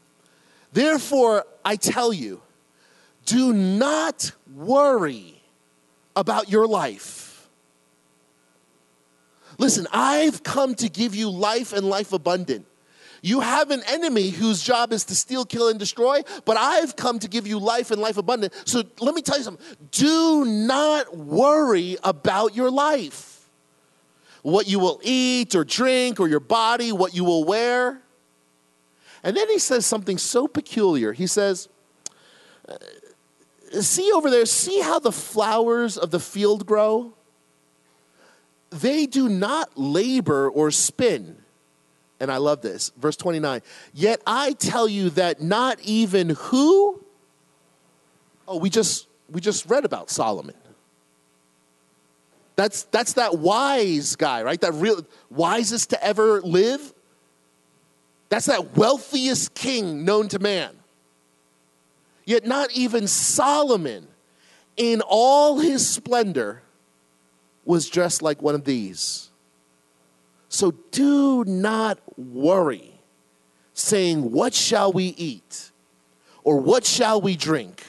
Therefore, 0.74 1.46
I 1.64 1.78
tell 1.78 2.12
you, 2.12 2.42
do 3.26 3.54
not 3.54 4.32
worry 4.54 5.42
about 6.16 6.50
your 6.50 6.68
life 6.68 7.24
Listen, 9.58 9.88
I've 9.92 10.44
come 10.44 10.76
to 10.76 10.90
give 10.90 11.16
you 11.16 11.30
life 11.30 11.74
and 11.74 11.88
life 11.88 12.14
abundant. 12.14 12.66
You 13.22 13.40
have 13.40 13.72
an 13.72 13.82
enemy 13.88 14.30
whose 14.30 14.62
job 14.62 14.92
is 14.92 15.06
to 15.06 15.16
steal, 15.16 15.46
kill, 15.46 15.70
and 15.70 15.80
destroy, 15.80 16.24
but 16.44 16.58
I've 16.58 16.96
come 16.96 17.20
to 17.20 17.30
give 17.30 17.48
you 17.48 17.58
life 17.58 17.92
and 17.92 18.02
life 18.02 18.18
abundant. 18.18 18.54
So 18.66 18.84
let 19.00 19.16
me 19.16 19.22
tell 19.22 19.38
you 19.38 19.44
something. 19.44 19.66
Do 19.92 20.44
not 20.44 21.16
worry 21.16 21.96
about 22.04 22.56
your 22.56 22.70
life. 22.70 23.48
What 24.42 24.68
you 24.68 24.80
will 24.80 25.00
eat 25.04 25.56
or 25.56 25.64
drink 25.64 26.20
or 26.20 26.28
your 26.28 26.42
body, 26.42 26.92
what 26.92 27.16
you 27.16 27.24
will 27.24 27.46
wear. 27.46 28.02
And 29.24 29.38
then 29.38 29.50
he 29.50 29.60
says 29.60 29.86
something 29.86 30.18
so 30.18 30.48
peculiar. 30.48 31.14
He 31.14 31.28
says, 31.28 31.70
uh, 32.68 32.76
See 33.82 34.12
over 34.12 34.30
there, 34.30 34.46
see 34.46 34.82
how 34.82 35.00
the 35.00 35.12
flowers 35.12 35.98
of 35.98 36.12
the 36.12 36.20
field 36.20 36.68
grow? 36.68 37.16
they 38.74 39.06
do 39.06 39.30
not 39.30 39.70
labor 39.76 40.50
or 40.50 40.72
spin. 40.72 41.38
And 42.20 42.32
I 42.32 42.38
love 42.38 42.62
this. 42.62 42.92
Verse 42.98 43.16
29. 43.18 43.62
Yet 43.94 44.22
I 44.26 44.54
tell 44.54 44.88
you 44.88 45.10
that 45.12 45.42
not 45.42 45.80
even 45.82 46.30
who? 46.30 47.04
Oh, 48.48 48.58
we 48.58 48.70
just 48.70 49.08
we 49.30 49.42
just 49.42 49.66
read 49.68 49.86
about 49.86 50.10
Solomon. 50.10 50.56
That's 52.56 52.84
that's 52.84 53.14
that 53.14 53.38
wise 53.38 54.16
guy, 54.16 54.44
right? 54.44 54.60
That 54.62 54.74
real 54.74 55.06
wisest 55.30 55.92
to 55.92 56.04
ever 56.04 56.42
live. 56.42 56.93
That's 58.34 58.48
that 58.48 58.76
wealthiest 58.76 59.54
king 59.54 60.06
known 60.06 60.28
to 60.30 60.40
man. 60.40 60.72
Yet 62.26 62.48
not 62.48 62.72
even 62.72 63.08
Solomon 63.08 64.08
in 64.76 65.04
all 65.08 65.60
his 65.60 65.88
splendor 65.88 66.64
was 67.64 67.88
dressed 67.88 68.24
like 68.24 68.42
one 68.42 68.56
of 68.56 68.66
these. 68.66 69.30
So 70.50 70.72
do 70.90 71.44
not 71.46 72.00
worry, 72.18 73.00
saying, 73.76 74.32
What 74.32 74.56
shall 74.56 74.92
we 74.92 75.14
eat? 75.16 75.70
Or 76.44 76.58
what 76.60 76.88
shall 76.88 77.22
we 77.22 77.36
drink? 77.36 77.86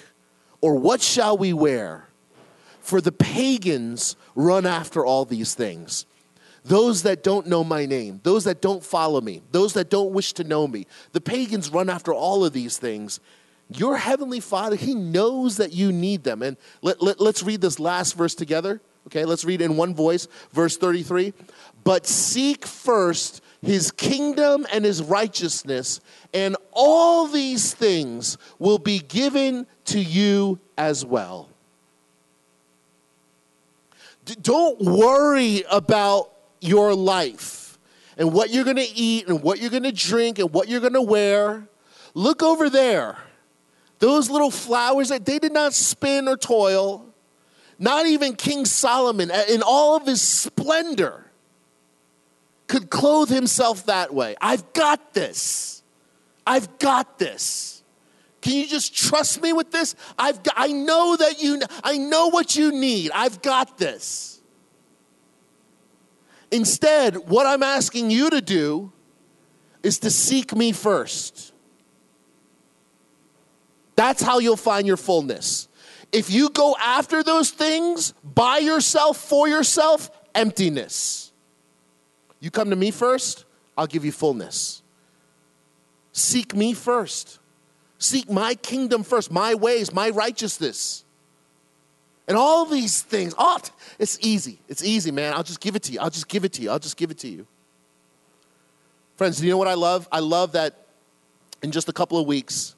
Or 0.60 0.74
what 0.74 1.00
shall 1.00 1.38
we 1.38 1.54
wear? 1.54 2.08
For 2.82 3.00
the 3.00 3.12
pagans 3.12 4.14
run 4.34 4.66
after 4.66 5.06
all 5.06 5.24
these 5.24 5.54
things. 5.54 6.04
Those 6.64 7.02
that 7.02 7.22
don't 7.22 7.46
know 7.46 7.62
my 7.62 7.84
name, 7.84 8.20
those 8.22 8.44
that 8.44 8.62
don't 8.62 8.82
follow 8.82 9.20
me, 9.20 9.42
those 9.52 9.74
that 9.74 9.90
don't 9.90 10.12
wish 10.12 10.32
to 10.34 10.44
know 10.44 10.66
me, 10.66 10.86
the 11.12 11.20
pagans 11.20 11.70
run 11.70 11.90
after 11.90 12.12
all 12.12 12.44
of 12.44 12.54
these 12.54 12.78
things. 12.78 13.20
Your 13.68 13.96
heavenly 13.98 14.40
Father, 14.40 14.76
He 14.76 14.94
knows 14.94 15.58
that 15.58 15.72
you 15.72 15.92
need 15.92 16.24
them. 16.24 16.42
And 16.42 16.56
let, 16.80 17.02
let, 17.02 17.20
let's 17.20 17.42
read 17.42 17.60
this 17.60 17.78
last 17.78 18.16
verse 18.16 18.34
together. 18.34 18.80
Okay, 19.08 19.26
let's 19.26 19.44
read 19.44 19.60
in 19.60 19.76
one 19.76 19.94
voice, 19.94 20.26
verse 20.52 20.78
33. 20.78 21.34
But 21.84 22.06
seek 22.06 22.64
first 22.64 23.42
his 23.60 23.90
kingdom 23.90 24.66
and 24.72 24.84
his 24.84 25.02
righteousness, 25.02 26.00
and 26.32 26.56
all 26.72 27.26
these 27.26 27.74
things 27.74 28.38
will 28.58 28.78
be 28.78 29.00
given 29.00 29.66
to 29.86 30.00
you 30.00 30.58
as 30.78 31.04
well. 31.04 31.48
D- 34.24 34.36
don't 34.40 34.80
worry 34.80 35.64
about 35.70 36.33
your 36.64 36.94
life 36.94 37.78
and 38.16 38.32
what 38.32 38.50
you're 38.50 38.64
going 38.64 38.76
to 38.76 38.94
eat 38.94 39.28
and 39.28 39.42
what 39.42 39.60
you're 39.60 39.70
going 39.70 39.82
to 39.82 39.92
drink 39.92 40.38
and 40.38 40.50
what 40.52 40.68
you're 40.68 40.80
going 40.80 40.94
to 40.94 41.02
wear. 41.02 41.68
Look 42.14 42.42
over 42.42 42.70
there. 42.70 43.18
Those 43.98 44.30
little 44.30 44.50
flowers 44.50 45.08
that 45.08 45.24
they 45.24 45.38
did 45.38 45.52
not 45.52 45.74
spin 45.74 46.28
or 46.28 46.36
toil 46.36 47.14
not 47.78 48.06
even 48.06 48.34
King 48.34 48.64
Solomon, 48.64 49.30
in 49.48 49.62
all 49.62 49.96
of 49.96 50.06
his 50.06 50.22
splendor, 50.22 51.30
could 52.66 52.90
clothe 52.90 53.28
himself 53.28 53.86
that 53.86 54.14
way. 54.14 54.36
I've 54.40 54.72
got 54.72 55.12
this. 55.14 55.82
I've 56.46 56.78
got 56.78 57.18
this. 57.18 57.82
Can 58.40 58.52
you 58.54 58.66
just 58.66 58.94
trust 58.94 59.42
me 59.42 59.52
with 59.52 59.70
this? 59.70 59.94
I've 60.18 60.42
got, 60.42 60.54
I 60.56 60.68
know 60.68 61.16
that 61.16 61.42
you 61.42 61.60
I 61.82 61.96
know 61.96 62.28
what 62.28 62.56
you 62.56 62.72
need. 62.72 63.10
I've 63.14 63.40
got 63.42 63.78
this. 63.78 64.33
Instead, 66.54 67.16
what 67.28 67.46
I'm 67.46 67.64
asking 67.64 68.12
you 68.12 68.30
to 68.30 68.40
do 68.40 68.92
is 69.82 69.98
to 69.98 70.10
seek 70.10 70.54
me 70.54 70.70
first. 70.70 71.52
That's 73.96 74.22
how 74.22 74.38
you'll 74.38 74.56
find 74.56 74.86
your 74.86 74.96
fullness. 74.96 75.66
If 76.12 76.30
you 76.30 76.50
go 76.50 76.76
after 76.80 77.24
those 77.24 77.50
things 77.50 78.14
by 78.22 78.58
yourself, 78.58 79.16
for 79.16 79.48
yourself, 79.48 80.08
emptiness. 80.32 81.32
You 82.38 82.52
come 82.52 82.70
to 82.70 82.76
me 82.76 82.92
first, 82.92 83.46
I'll 83.76 83.88
give 83.88 84.04
you 84.04 84.12
fullness. 84.12 84.84
Seek 86.12 86.54
me 86.54 86.72
first. 86.72 87.40
Seek 87.98 88.30
my 88.30 88.54
kingdom 88.54 89.02
first, 89.02 89.32
my 89.32 89.56
ways, 89.56 89.92
my 89.92 90.10
righteousness. 90.10 91.03
And 92.26 92.36
all 92.36 92.64
these 92.64 93.02
things, 93.02 93.34
oh, 93.36 93.58
it's 93.98 94.18
easy. 94.20 94.58
It's 94.68 94.82
easy, 94.82 95.10
man. 95.10 95.34
I'll 95.34 95.42
just 95.42 95.60
give 95.60 95.76
it 95.76 95.82
to 95.84 95.92
you. 95.92 96.00
I'll 96.00 96.10
just 96.10 96.28
give 96.28 96.44
it 96.44 96.52
to 96.54 96.62
you. 96.62 96.70
I'll 96.70 96.78
just 96.78 96.96
give 96.96 97.10
it 97.10 97.18
to 97.18 97.28
you. 97.28 97.46
Friends, 99.16 99.38
do 99.38 99.44
you 99.44 99.50
know 99.50 99.58
what 99.58 99.68
I 99.68 99.74
love? 99.74 100.08
I 100.10 100.20
love 100.20 100.52
that 100.52 100.86
in 101.62 101.70
just 101.70 101.88
a 101.88 101.92
couple 101.92 102.18
of 102.18 102.26
weeks, 102.26 102.74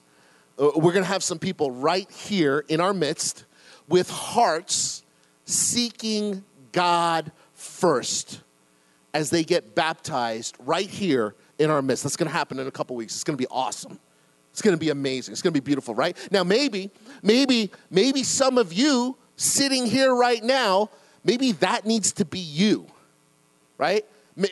uh, 0.59 0.71
we're 0.75 0.93
going 0.93 1.05
to 1.05 1.09
have 1.09 1.23
some 1.23 1.39
people 1.39 1.71
right 1.71 2.11
here 2.11 2.65
in 2.69 2.81
our 2.81 2.93
midst 2.93 3.45
with 3.89 4.11
hearts 4.11 5.05
seeking 5.45 6.45
God 6.73 7.31
first 7.55 8.41
as 9.15 9.31
they 9.31 9.45
get 9.45 9.75
baptized 9.75 10.57
right 10.59 10.89
here 10.89 11.35
in 11.59 11.71
our 11.71 11.83
midst. 11.83 12.03
That's 12.03 12.17
going 12.17 12.29
to 12.29 12.37
happen 12.37 12.59
in 12.59 12.67
a 12.67 12.71
couple 12.71 12.97
weeks. 12.97 13.15
It's 13.15 13.25
going 13.25 13.37
to 13.37 13.43
be 13.43 13.49
awesome. 13.51 13.99
It's 14.53 14.63
going 14.63 14.75
to 14.75 14.81
be 14.81 14.91
amazing. 14.91 15.33
It's 15.33 15.43
going 15.43 15.55
to 15.55 15.61
be 15.61 15.65
beautiful, 15.65 15.95
right? 15.95 16.17
Now, 16.31 16.45
maybe, 16.45 16.91
maybe, 17.23 17.71
maybe 17.91 18.23
some 18.23 18.59
of 18.59 18.73
you 18.73 19.17
sitting 19.37 19.87
here 19.87 20.15
right 20.15 20.43
now, 20.43 20.91
maybe 21.25 21.53
that 21.53 21.87
needs 21.87 22.13
to 22.13 22.25
be 22.25 22.39
you, 22.39 22.87
right? 23.79 24.05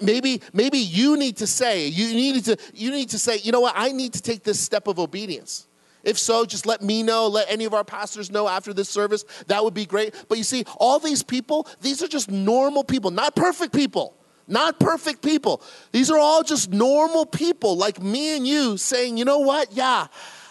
Maybe, 0.02 0.40
maybe 0.54 0.78
you 0.78 1.16
need 1.18 1.36
to 1.38 1.46
say, 1.46 1.88
you 1.88 2.14
need 2.14 2.44
to, 2.44 2.56
you 2.72 2.90
need 2.90 3.10
to 3.10 3.18
say, 3.18 3.38
you 3.38 3.52
know 3.52 3.60
what, 3.60 3.74
I 3.76 3.92
need 3.92 4.14
to 4.14 4.22
take 4.22 4.42
this 4.42 4.58
step 4.58 4.86
of 4.86 4.98
obedience. 4.98 5.66
If 6.02 6.18
so, 6.18 6.44
just 6.44 6.66
let 6.66 6.82
me 6.82 7.02
know, 7.02 7.26
let 7.28 7.50
any 7.50 7.64
of 7.64 7.74
our 7.74 7.84
pastors 7.84 8.30
know 8.30 8.46
after 8.46 8.72
this 8.72 8.88
service. 8.88 9.24
That 9.46 9.64
would 9.64 9.74
be 9.74 9.86
great. 9.86 10.14
But 10.28 10.38
you 10.38 10.44
see, 10.44 10.64
all 10.76 10.98
these 10.98 11.22
people, 11.22 11.66
these 11.80 12.02
are 12.02 12.08
just 12.08 12.30
normal 12.30 12.84
people, 12.84 13.10
not 13.10 13.34
perfect 13.34 13.74
people. 13.74 14.14
Not 14.46 14.78
perfect 14.78 15.22
people. 15.22 15.62
These 15.92 16.10
are 16.10 16.18
all 16.18 16.42
just 16.42 16.70
normal 16.70 17.24
people 17.24 17.78
like 17.78 18.02
me 18.02 18.36
and 18.36 18.46
you 18.46 18.76
saying, 18.76 19.16
you 19.16 19.24
know 19.24 19.38
what? 19.38 19.72
Yeah, 19.72 20.08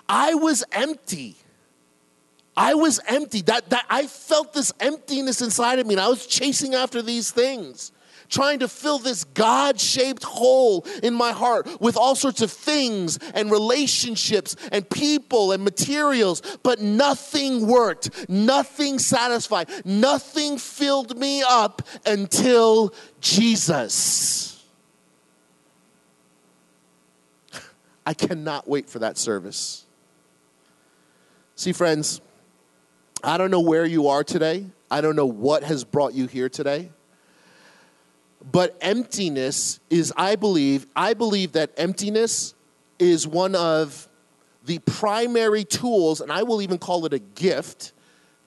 I 0.10 0.34
was 0.34 0.64
empty. 0.72 1.36
I 2.56 2.76
was 2.76 3.00
empty. 3.08 3.42
That, 3.44 3.70
that 3.72 3.86
I 3.90 4.08
felt 4.08 4.54
this 4.54 4.72
emptiness 4.80 5.42
inside 5.42 5.80
of 5.80 5.88
me, 5.88 5.96
and 5.96 6.02
I 6.02 6.08
was 6.08 6.28
chasing 6.28 6.76
after 6.76 7.02
these 7.02 7.32
things, 7.32 7.92
trying 8.30 8.60
to 8.60 8.68
fill 8.68 9.00
this 9.00 9.24
God 9.24 9.80
shaped 9.80 10.24
hole 10.24 10.86
in 11.02 11.16
my 11.16 11.32
heart 11.32 11.68
with 11.82 11.98
all 11.98 12.16
sorts 12.16 12.42
of 12.42 12.52
things 12.52 13.18
and 13.34 13.50
relationships 13.50 14.56
and 14.72 14.88
people 14.88 15.52
and 15.52 15.64
materials, 15.64 16.42
but 16.62 16.80
nothing 16.80 17.66
worked. 17.68 18.30
Nothing 18.30 19.00
satisfied. 19.00 19.70
Nothing 19.84 20.60
filled 20.60 21.18
me 21.18 21.44
up 21.48 21.82
until 22.06 22.94
Jesus. 23.20 24.64
I 28.06 28.14
cannot 28.14 28.68
wait 28.68 28.90
for 28.90 29.00
that 29.00 29.18
service. 29.18 29.86
See, 31.56 31.72
friends, 31.72 32.22
I 33.24 33.38
don't 33.38 33.52
know 33.52 33.62
where 33.62 33.86
you 33.86 34.10
are 34.10 34.24
today. 34.24 34.66
I 34.92 35.02
don't 35.02 35.16
know 35.16 35.26
what 35.26 35.64
has 35.64 35.84
brought 35.84 36.14
you 36.14 36.28
here 36.28 36.50
today. 36.50 36.92
But 38.52 38.78
emptiness 38.82 39.80
is, 39.90 40.12
I 40.18 40.36
believe, 40.36 40.86
I 40.96 41.14
believe 41.14 41.54
that 41.54 41.72
emptiness 41.78 42.54
is 43.00 43.26
one 43.26 43.56
of 43.56 44.10
the 44.66 44.80
primary 44.80 45.64
tools, 45.64 46.20
and 46.22 46.32
I 46.32 46.44
will 46.44 46.62
even 46.62 46.78
call 46.78 47.06
it 47.06 47.14
a 47.14 47.20
gift, 47.20 47.94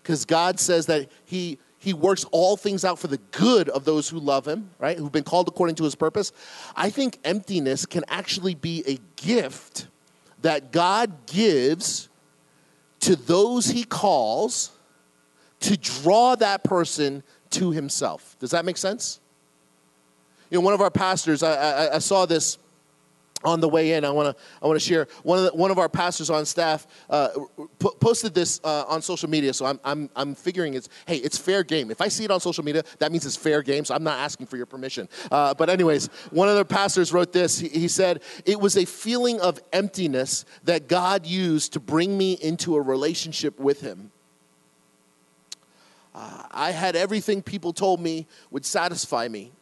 because 0.03 0.25
God 0.25 0.61
says 0.61 0.87
that 0.87 1.11
He 1.25 1.59
he 1.79 1.95
works 1.95 2.25
all 2.33 2.57
things 2.57 2.85
out 2.85 2.99
for 2.99 3.07
the 3.07 3.19
good 3.31 3.69
of 3.69 3.85
those 3.85 4.09
who 4.09 4.19
love 4.19 4.45
him, 4.49 4.71
right? 4.81 4.99
Who've 4.99 5.13
been 5.13 5.23
called 5.23 5.47
according 5.47 5.77
to 5.77 5.85
his 5.85 5.95
purpose. 5.95 6.33
I 6.75 6.91
think 6.91 7.21
emptiness 7.23 7.87
can 7.87 8.03
actually 8.09 8.57
be 8.57 8.83
a 8.89 8.99
gift 9.15 9.87
that 10.43 10.73
God 10.73 11.27
gives 11.27 12.09
to 13.07 13.15
those 13.15 13.67
he 13.69 13.85
calls 13.85 14.73
to 15.61 15.77
draw 15.77 16.35
that 16.35 16.65
person 16.65 17.23
to 17.51 17.71
himself. 17.71 18.37
Does 18.41 18.51
that 18.51 18.65
make 18.65 18.77
sense? 18.77 19.21
You 20.51 20.59
know, 20.59 20.65
one 20.65 20.75
of 20.75 20.81
our 20.81 20.91
pastors, 20.91 21.45
I, 21.45 21.55
I, 21.55 21.95
I 21.95 21.99
saw 22.01 22.27
this 22.27 22.59
on 23.45 23.61
the 23.61 23.69
way 23.69 23.93
in, 23.93 24.05
I 24.05 24.11
want 24.11 24.37
to 24.37 24.43
I 24.63 24.67
want 24.67 24.81
to 24.81 24.87
share 24.87 25.07
one 25.23 25.39
of 25.39 25.45
the, 25.45 25.51
one 25.57 25.71
of 25.71 25.79
our 25.79 25.89
pastors 25.89 26.31
on 26.31 26.45
staff 26.47 26.87
uh, 27.11 27.29
posted 28.01 28.35
this 28.35 28.61
uh, 28.65 28.85
on 28.89 29.03
social 29.03 29.29
media. 29.29 29.53
So 29.53 29.67
I'm 29.67 29.81
I'm 29.85 30.11
I'm 30.17 30.35
figuring 30.35 30.75
it's 30.75 30.89
hey 31.07 31.17
it's 31.17 31.39
fair 31.39 31.63
game. 31.63 31.91
If 31.91 32.01
I 32.01 32.09
see 32.09 32.25
it 32.25 32.31
on 32.31 32.41
social 32.41 32.65
media, 32.65 32.83
that 32.99 33.13
means 33.13 33.27
it's 33.27 33.37
fair 33.37 33.63
game. 33.63 33.85
So 33.85 33.95
I'm 33.95 34.05
not 34.05 34.19
asking 34.19 34.47
for 34.47 34.57
your 34.57 34.67
permission. 34.67 35.09
Uh, 35.31 35.55
but 35.55 35.69
anyways, 35.69 36.07
one 36.31 36.49
of 36.49 36.57
the 36.57 36.65
pastors 36.65 37.13
wrote 37.13 37.33
this. 37.33 37.59
He, 37.59 37.69
he 37.69 37.89
said 37.89 38.23
it 38.45 38.61
was 38.61 38.77
a 38.77 38.85
feeling 38.85 39.41
of 39.41 39.61
emptiness 39.73 40.45
that 40.65 40.89
God 40.89 41.27
used 41.27 41.75
to 41.75 41.81
bring 41.81 42.17
me 42.17 42.35
into 42.35 42.77
a 42.77 42.81
relationship 42.81 43.61
with 43.61 43.81
Him. 43.81 44.11
Uh, 46.15 46.45
I 46.51 46.71
had 46.71 46.97
everything 46.97 47.43
people 47.43 47.75
told 47.75 48.01
me 48.01 48.27
would 48.51 48.65
satisfy 48.65 49.29
me. 49.29 49.53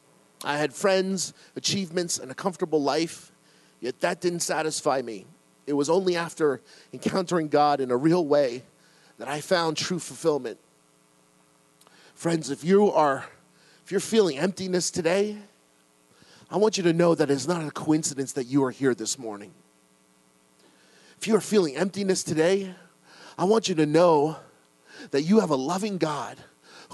I 0.45 0.59
had 0.59 0.73
friends, 0.73 1.35
achievements, 1.57 2.19
and 2.19 2.31
a 2.31 2.35
comfortable 2.35 2.81
life. 2.81 3.33
Yet 3.85 4.01
that 4.01 4.23
didn't 4.23 4.41
satisfy 4.41 5.03
me. 5.03 5.27
It 5.67 5.75
was 5.75 5.91
only 5.91 6.17
after 6.17 6.63
encountering 6.95 7.49
God 7.49 7.83
in 7.83 7.91
a 7.91 7.97
real 7.99 8.25
way 8.25 8.63
that 9.19 9.29
I 9.29 9.43
found 9.43 9.77
true 9.77 9.99
fulfillment. 9.99 10.59
Friends, 12.15 12.49
if 12.49 12.65
you 12.65 12.91
are 12.91 13.27
if 13.85 13.91
you're 13.91 14.01
feeling 14.01 14.39
emptiness 14.39 14.91
today, 14.91 15.37
I 16.51 16.57
want 16.57 16.79
you 16.79 16.83
to 16.85 16.95
know 16.95 17.15
that 17.15 17.31
it's 17.31 17.47
not 17.47 17.63
a 17.63 17.71
coincidence 17.71 18.33
that 18.33 18.45
you 18.45 18.65
are 18.65 18.71
here 18.71 18.95
this 18.95 19.19
morning. 19.19 19.53
If 21.19 21.29
you 21.29 21.37
are 21.37 21.43
feeling 21.43 21.77
emptiness 21.77 22.25
today, 22.25 22.75
I 23.37 23.45
want 23.45 23.69
you 23.69 23.75
to 23.75 23.85
know 23.85 24.39
that 25.11 25.25
you 25.25 25.41
have 25.41 25.51
a 25.51 25.57
loving 25.57 25.99
God 25.99 26.39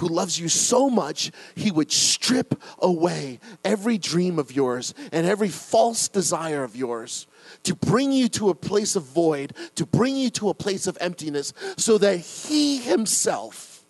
who 0.00 0.08
loves 0.08 0.38
you 0.40 0.48
so 0.48 0.88
much, 0.88 1.30
he 1.54 1.70
would 1.70 1.92
strip 1.92 2.60
away 2.78 3.38
every 3.64 3.98
dream 3.98 4.38
of 4.38 4.50
yours 4.50 4.94
and 5.12 5.26
every 5.26 5.48
false 5.48 6.08
desire 6.08 6.64
of 6.64 6.74
yours 6.74 7.26
to 7.62 7.74
bring 7.74 8.10
you 8.10 8.28
to 8.28 8.48
a 8.48 8.54
place 8.54 8.96
of 8.96 9.02
void, 9.02 9.52
to 9.74 9.84
bring 9.84 10.16
you 10.16 10.30
to 10.30 10.48
a 10.48 10.54
place 10.54 10.86
of 10.86 10.96
emptiness, 11.00 11.52
so 11.76 11.98
that 11.98 12.16
he 12.16 12.78
himself 12.78 13.84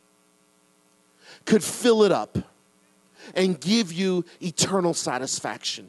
could 1.45 1.63
fill 1.63 2.03
it 2.03 2.13
up 2.13 2.39
and 3.35 3.61
give 3.61 3.93
you 3.93 4.25
eternal 4.43 4.95
satisfaction. 4.95 5.89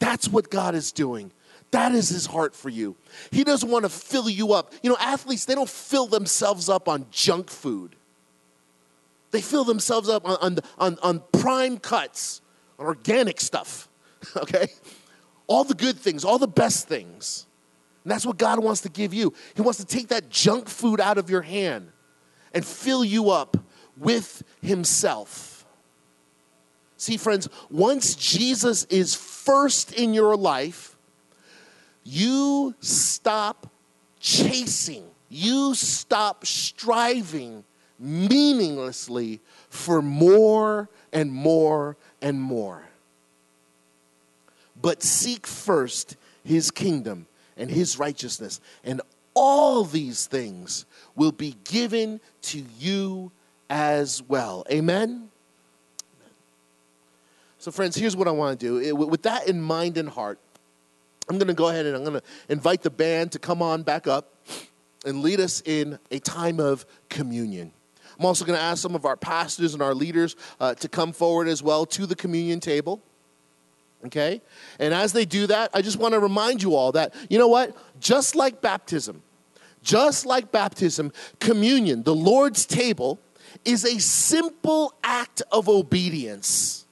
That's 0.00 0.28
what 0.28 0.50
God 0.50 0.74
is 0.74 0.90
doing. 0.90 1.30
That 1.70 1.92
is 1.92 2.08
his 2.08 2.26
heart 2.26 2.54
for 2.54 2.68
you. 2.68 2.96
He 3.30 3.44
doesn't 3.44 3.70
want 3.70 3.84
to 3.84 3.88
fill 3.88 4.28
you 4.28 4.52
up. 4.52 4.72
You 4.82 4.90
know, 4.90 4.96
athletes, 4.98 5.44
they 5.44 5.54
don't 5.54 5.68
fill 5.68 6.06
themselves 6.06 6.68
up 6.68 6.88
on 6.88 7.06
junk 7.12 7.48
food. 7.48 7.94
They 9.32 9.40
fill 9.40 9.64
themselves 9.64 10.08
up 10.08 10.28
on, 10.28 10.36
on, 10.40 10.58
on, 10.78 10.98
on 11.02 11.22
prime 11.32 11.78
cuts, 11.78 12.42
on 12.78 12.86
organic 12.86 13.40
stuff, 13.40 13.88
okay? 14.36 14.68
All 15.46 15.64
the 15.64 15.74
good 15.74 15.96
things, 15.96 16.24
all 16.24 16.38
the 16.38 16.46
best 16.46 16.86
things. 16.86 17.46
And 18.04 18.10
that's 18.10 18.26
what 18.26 18.36
God 18.36 18.62
wants 18.62 18.82
to 18.82 18.88
give 18.88 19.12
you. 19.12 19.32
He 19.56 19.62
wants 19.62 19.78
to 19.78 19.86
take 19.86 20.08
that 20.08 20.28
junk 20.28 20.68
food 20.68 21.00
out 21.00 21.18
of 21.18 21.30
your 21.30 21.42
hand 21.42 21.90
and 22.52 22.64
fill 22.64 23.04
you 23.04 23.30
up 23.30 23.56
with 23.96 24.42
Himself. 24.60 25.64
See, 26.98 27.16
friends, 27.16 27.48
once 27.70 28.14
Jesus 28.14 28.84
is 28.84 29.14
first 29.14 29.92
in 29.92 30.14
your 30.14 30.36
life, 30.36 30.96
you 32.04 32.74
stop 32.80 33.70
chasing, 34.20 35.04
you 35.28 35.74
stop 35.74 36.44
striving 36.44 37.64
meaninglessly 38.02 39.40
for 39.70 40.02
more 40.02 40.88
and 41.12 41.32
more 41.32 41.96
and 42.20 42.40
more. 42.40 42.82
But 44.80 45.02
seek 45.02 45.46
first 45.46 46.16
his 46.44 46.70
kingdom 46.70 47.26
and 47.56 47.70
his 47.70 47.98
righteousness, 47.98 48.60
and 48.82 49.00
all 49.34 49.84
these 49.84 50.26
things 50.26 50.84
will 51.14 51.32
be 51.32 51.56
given 51.64 52.20
to 52.42 52.64
you 52.78 53.30
as 53.70 54.22
well. 54.22 54.66
Amen? 54.70 55.28
So, 57.58 57.70
friends, 57.70 57.94
here's 57.94 58.16
what 58.16 58.26
I 58.26 58.32
want 58.32 58.58
to 58.58 58.82
do. 58.82 58.96
With 58.96 59.22
that 59.22 59.46
in 59.46 59.62
mind 59.62 59.96
and 59.96 60.08
heart, 60.08 60.40
I'm 61.28 61.38
going 61.38 61.48
to 61.48 61.54
go 61.54 61.68
ahead 61.68 61.86
and 61.86 61.94
I'm 61.94 62.02
going 62.02 62.18
to 62.18 62.22
invite 62.48 62.82
the 62.82 62.90
band 62.90 63.32
to 63.32 63.38
come 63.38 63.62
on 63.62 63.84
back 63.84 64.08
up 64.08 64.34
and 65.04 65.22
lead 65.22 65.38
us 65.38 65.62
in 65.64 65.98
a 66.10 66.18
time 66.18 66.58
of 66.58 66.84
communion. 67.08 67.72
I'm 68.18 68.24
also 68.24 68.44
going 68.44 68.58
to 68.58 68.64
ask 68.64 68.82
some 68.82 68.94
of 68.94 69.04
our 69.04 69.16
pastors 69.16 69.74
and 69.74 69.82
our 69.82 69.94
leaders 69.94 70.36
uh, 70.60 70.74
to 70.74 70.88
come 70.88 71.12
forward 71.12 71.48
as 71.48 71.62
well 71.62 71.86
to 71.86 72.06
the 72.06 72.14
communion 72.14 72.60
table. 72.60 73.02
Okay? 74.06 74.40
And 74.78 74.92
as 74.92 75.12
they 75.12 75.24
do 75.24 75.46
that, 75.46 75.70
I 75.74 75.82
just 75.82 75.98
want 75.98 76.14
to 76.14 76.20
remind 76.20 76.62
you 76.62 76.74
all 76.74 76.92
that, 76.92 77.14
you 77.30 77.38
know 77.38 77.48
what? 77.48 77.76
Just 78.00 78.34
like 78.34 78.60
baptism, 78.60 79.22
just 79.82 80.26
like 80.26 80.50
baptism, 80.50 81.12
communion, 81.40 82.02
the 82.02 82.14
Lord's 82.14 82.66
table, 82.66 83.20
is 83.64 83.84
a 83.84 84.00
simple 84.00 84.94
act 85.04 85.42
of 85.52 85.68
obedience 85.68 86.86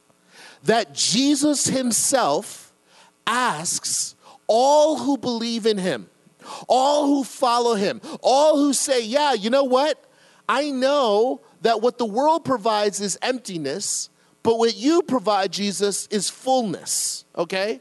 that 0.65 0.95
Jesus 0.95 1.67
himself 1.67 2.73
asks 3.27 4.15
all 4.47 4.99
who 4.99 5.17
believe 5.17 5.67
in 5.67 5.79
him, 5.79 6.09
all 6.69 7.07
who 7.07 7.25
follow 7.25 7.75
him, 7.75 8.01
all 8.23 8.57
who 8.57 8.73
say, 8.73 9.03
Yeah, 9.03 9.33
you 9.33 9.51
know 9.51 9.65
what? 9.65 10.10
I 10.51 10.71
know 10.71 11.43
that 11.61 11.81
what 11.81 11.97
the 11.97 12.05
world 12.05 12.45
provides 12.45 13.01
is 13.01 13.17
emptiness, 13.23 14.11
but 14.43 14.59
what 14.59 14.77
you 14.77 15.01
provide, 15.03 15.53
Jesus, 15.53 16.09
is 16.09 16.29
fullness, 16.29 17.25
okay? 17.37 17.81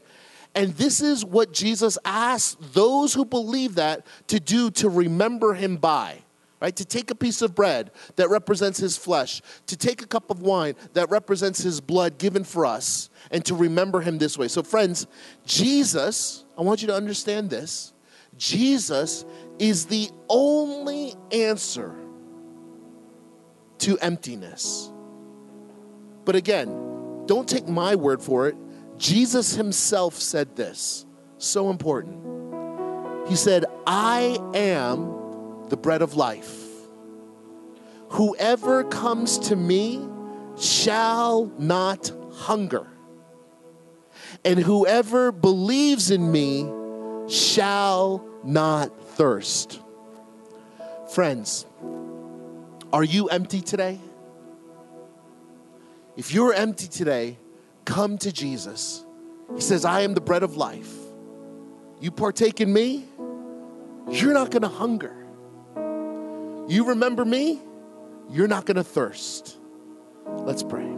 And 0.54 0.72
this 0.74 1.00
is 1.00 1.24
what 1.24 1.52
Jesus 1.52 1.98
asks 2.04 2.56
those 2.72 3.12
who 3.12 3.24
believe 3.24 3.74
that 3.74 4.06
to 4.28 4.38
do 4.38 4.70
to 4.72 4.88
remember 4.88 5.54
him 5.54 5.76
by 5.76 6.18
right? 6.60 6.76
To 6.76 6.84
take 6.84 7.10
a 7.10 7.14
piece 7.14 7.40
of 7.40 7.54
bread 7.54 7.90
that 8.16 8.28
represents 8.28 8.78
his 8.78 8.94
flesh, 8.94 9.40
to 9.66 9.78
take 9.78 10.02
a 10.02 10.06
cup 10.06 10.28
of 10.28 10.42
wine 10.42 10.74
that 10.92 11.08
represents 11.08 11.62
his 11.62 11.80
blood 11.80 12.18
given 12.18 12.44
for 12.44 12.66
us, 12.66 13.08
and 13.30 13.42
to 13.46 13.54
remember 13.54 14.02
him 14.02 14.18
this 14.18 14.36
way. 14.36 14.46
So, 14.46 14.62
friends, 14.62 15.06
Jesus, 15.46 16.44
I 16.58 16.60
want 16.60 16.82
you 16.82 16.88
to 16.88 16.94
understand 16.94 17.48
this 17.48 17.94
Jesus 18.36 19.24
is 19.58 19.86
the 19.86 20.10
only 20.28 21.14
answer 21.32 21.96
to 23.80 23.98
emptiness. 23.98 24.90
But 26.24 26.36
again, 26.36 27.26
don't 27.26 27.48
take 27.48 27.68
my 27.68 27.96
word 27.96 28.22
for 28.22 28.48
it. 28.48 28.56
Jesus 28.98 29.54
himself 29.54 30.14
said 30.14 30.56
this. 30.56 31.06
So 31.38 31.70
important. 31.70 33.28
He 33.28 33.36
said, 33.36 33.64
I 33.86 34.38
am 34.54 35.68
the 35.68 35.76
bread 35.76 36.02
of 36.02 36.16
life. 36.16 36.66
Whoever 38.10 38.84
comes 38.84 39.38
to 39.48 39.56
me 39.56 40.06
shall 40.58 41.46
not 41.58 42.12
hunger, 42.32 42.86
and 44.44 44.58
whoever 44.58 45.30
believes 45.32 46.10
in 46.10 46.30
me 46.32 46.68
shall 47.28 48.26
not 48.44 48.90
thirst. 49.12 49.80
Friends, 51.14 51.66
are 52.92 53.04
you 53.04 53.28
empty 53.28 53.60
today? 53.60 54.00
If 56.16 56.32
you're 56.32 56.52
empty 56.52 56.86
today, 56.86 57.38
come 57.84 58.18
to 58.18 58.32
Jesus. 58.32 59.04
He 59.54 59.60
says, 59.60 59.84
I 59.84 60.02
am 60.02 60.14
the 60.14 60.20
bread 60.20 60.42
of 60.42 60.56
life. 60.56 60.92
You 62.00 62.10
partake 62.10 62.60
in 62.60 62.72
me, 62.72 63.04
you're 64.08 64.32
not 64.32 64.50
to 64.62 64.68
hunger. 64.68 65.14
You 66.68 66.88
remember 66.88 67.24
me, 67.24 67.60
you're 68.30 68.48
not 68.48 68.66
to 68.76 68.84
thirst. 68.84 69.56
Let's 70.26 70.62
pray. 70.62 70.88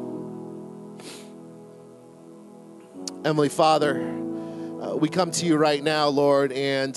Heavenly, 3.24 3.48
Father, 3.48 4.00
uh, 4.00 4.96
we 4.96 5.09
come 5.09 5.31
to 5.31 5.46
you 5.46 5.57
right 5.57 5.83
now, 5.83 6.09
Lord, 6.09 6.52
and 6.52 6.96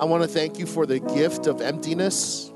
I 0.00 0.04
want 0.04 0.22
to 0.22 0.28
thank 0.28 0.58
you 0.58 0.66
for 0.66 0.86
the 0.86 0.98
gift 0.98 1.46
of 1.46 1.60
emptiness. 1.60 2.52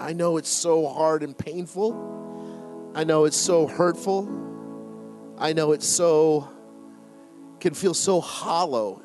I 0.00 0.12
know 0.12 0.36
it's 0.36 0.48
so 0.48 0.88
hard 0.88 1.22
and 1.22 1.36
painful. 1.36 2.92
I 2.94 3.04
know 3.04 3.24
it's 3.24 3.36
so 3.36 3.66
hurtful. 3.66 4.28
I 5.38 5.52
know 5.52 5.72
it's 5.72 5.86
so, 5.86 6.48
can 7.60 7.74
feel 7.74 7.94
so 7.94 8.20
hollow 8.20 9.02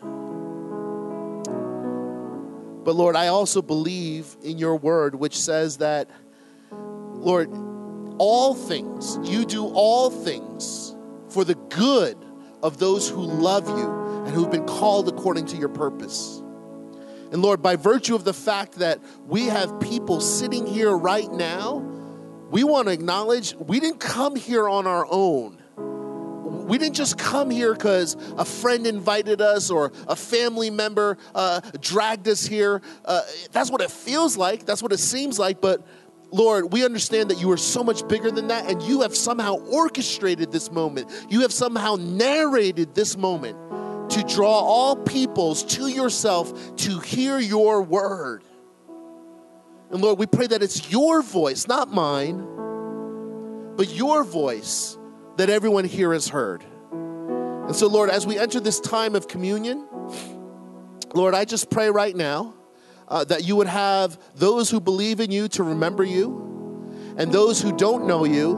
but 2.86 2.96
Lord, 2.96 3.16
I 3.16 3.28
also 3.28 3.64
believe 3.64 4.38
in 4.44 4.60
your 4.60 4.76
word, 4.76 5.16
which 5.16 5.36
says 5.36 5.78
that, 5.78 6.08
Lord, 6.72 7.50
all 8.20 8.54
things, 8.54 9.18
you 9.24 9.44
do 9.44 9.66
all 9.66 10.12
things 10.12 10.96
for 11.30 11.44
the 11.44 11.56
good 11.56 12.16
of 12.62 12.78
those 12.78 13.10
who 13.10 13.22
love 13.22 13.68
you 13.68 13.90
and 14.26 14.36
who've 14.36 14.52
been 14.52 14.68
called 14.68 15.10
according 15.10 15.48
to 15.48 15.58
your 15.58 15.70
purpose. 15.70 16.44
And 17.36 17.42
Lord, 17.42 17.62
by 17.62 17.76
virtue 17.76 18.16
of 18.16 18.24
the 18.24 18.34
fact 18.34 18.76
that 18.76 19.02
we 19.28 19.48
have 19.48 19.82
people 19.82 20.22
sitting 20.22 20.66
here 20.66 20.96
right 20.96 21.30
now, 21.30 21.80
we 22.50 22.64
want 22.64 22.88
to 22.88 22.94
acknowledge 22.94 23.54
we 23.56 23.82
didn't 23.82 24.00
come 24.00 24.38
here 24.38 24.70
on 24.70 24.88
our 24.88 25.06
own 25.10 25.62
we 26.66 26.78
didn't 26.78 26.96
just 26.96 27.18
come 27.18 27.50
here 27.50 27.74
because 27.74 28.16
a 28.38 28.46
friend 28.46 28.88
invited 28.88 29.42
us 29.42 29.70
or 29.70 29.92
a 30.08 30.16
family 30.16 30.70
member 30.70 31.18
uh, 31.36 31.60
dragged 31.82 32.28
us 32.30 32.46
here. 32.46 32.82
Uh, 33.04 33.22
that's 33.52 33.70
what 33.70 33.82
it 33.82 33.92
feels 33.92 34.38
like, 34.38 34.66
that's 34.66 34.82
what 34.82 34.94
it 34.94 35.00
seems 35.00 35.38
like, 35.38 35.60
but 35.60 35.86
Lord, 36.32 36.72
we 36.72 36.86
understand 36.86 37.30
that 37.32 37.40
you 37.40 37.52
are 37.52 37.58
so 37.58 37.84
much 37.84 38.08
bigger 38.08 38.32
than 38.32 38.48
that, 38.48 38.70
and 38.70 38.82
you 38.82 39.02
have 39.02 39.16
somehow 39.16 39.56
orchestrated 39.56 40.52
this 40.52 40.72
moment. 40.72 41.12
You 41.30 41.42
have 41.42 41.54
somehow 41.54 41.98
narrated 42.00 42.96
this 42.96 43.16
moment 43.16 43.58
to 44.10 44.24
draw 44.24 44.60
all 44.60 44.96
peoples 44.96 45.64
to 45.64 45.88
yourself 45.88 46.76
to 46.78 47.00
hear 47.00 47.40
your 47.40 47.82
word. 47.82 48.44
And 49.92 50.02
Lord, 50.02 50.20
we 50.20 50.26
pray 50.26 50.48
that 50.48 50.64
it's 50.64 50.92
your 50.92 51.22
voice, 51.22 51.68
not 51.68 51.92
mine, 51.92 52.46
but 53.76 53.94
your 53.94 54.24
voice 54.24 54.98
that 55.38 55.50
everyone 55.50 55.86
here 55.86 56.14
has 56.14 56.28
heard. 56.28 56.64
And 56.92 57.76
so, 57.76 57.88
Lord, 57.88 58.10
as 58.10 58.26
we 58.26 58.38
enter 58.38 58.60
this 58.60 58.80
time 58.80 59.16
of 59.16 59.28
communion, 59.28 59.88
Lord, 61.14 61.34
I 61.34 61.46
just 61.46 61.70
pray 61.70 61.90
right 61.90 62.16
now 62.16 62.54
uh, 63.08 63.24
that 63.26 63.44
you 63.44 63.56
would 63.56 63.68
have 63.68 64.20
those 64.36 64.70
who 64.70 64.80
believe 64.80 65.20
in 65.20 65.32
you 65.32 65.48
to 65.50 65.64
remember 65.64 66.04
you, 66.04 66.44
and 67.18 67.32
those 67.32 67.62
who 67.62 67.76
don't 67.76 68.08
know 68.08 68.26
you, 68.26 68.58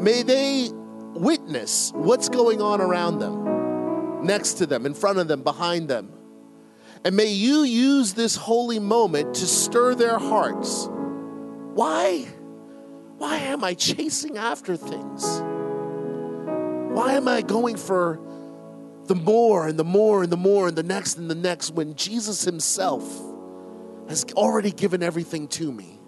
may 0.00 0.22
they 0.22 0.68
witness 0.72 1.92
what's 1.94 2.28
going 2.28 2.60
on 2.60 2.80
around 2.80 3.18
them, 3.18 3.45
next 4.26 4.54
to 4.54 4.66
them, 4.66 4.86
in 4.86 4.94
front 4.94 5.18
of 5.18 5.28
them, 5.28 5.42
behind 5.42 5.88
them. 5.88 6.12
And 7.04 7.16
may 7.16 7.26
you 7.26 7.62
use 7.62 8.14
this 8.14 8.36
holy 8.36 8.78
moment 8.78 9.34
to 9.36 9.46
stir 9.46 9.94
their 9.94 10.18
hearts. 10.18 10.88
Why? 10.90 12.26
Why 13.18 13.36
am 13.36 13.62
I 13.62 13.74
chasing 13.74 14.36
after 14.36 14.76
things? 14.76 15.24
Why 16.94 17.12
am 17.12 17.28
I 17.28 17.42
going 17.42 17.76
for 17.76 18.20
the 19.04 19.14
more 19.14 19.68
and 19.68 19.78
the 19.78 19.84
more 19.84 20.22
and 20.22 20.32
the 20.32 20.36
more 20.36 20.66
and 20.66 20.76
the 20.76 20.82
next 20.82 21.16
and 21.16 21.30
the 21.30 21.34
next 21.34 21.70
when 21.70 21.94
Jesus 21.94 22.42
Himself 22.42 23.04
has 24.08 24.24
already 24.34 24.72
given 24.72 25.02
everything 25.02 25.48
to 25.48 25.70
me? 25.70 26.00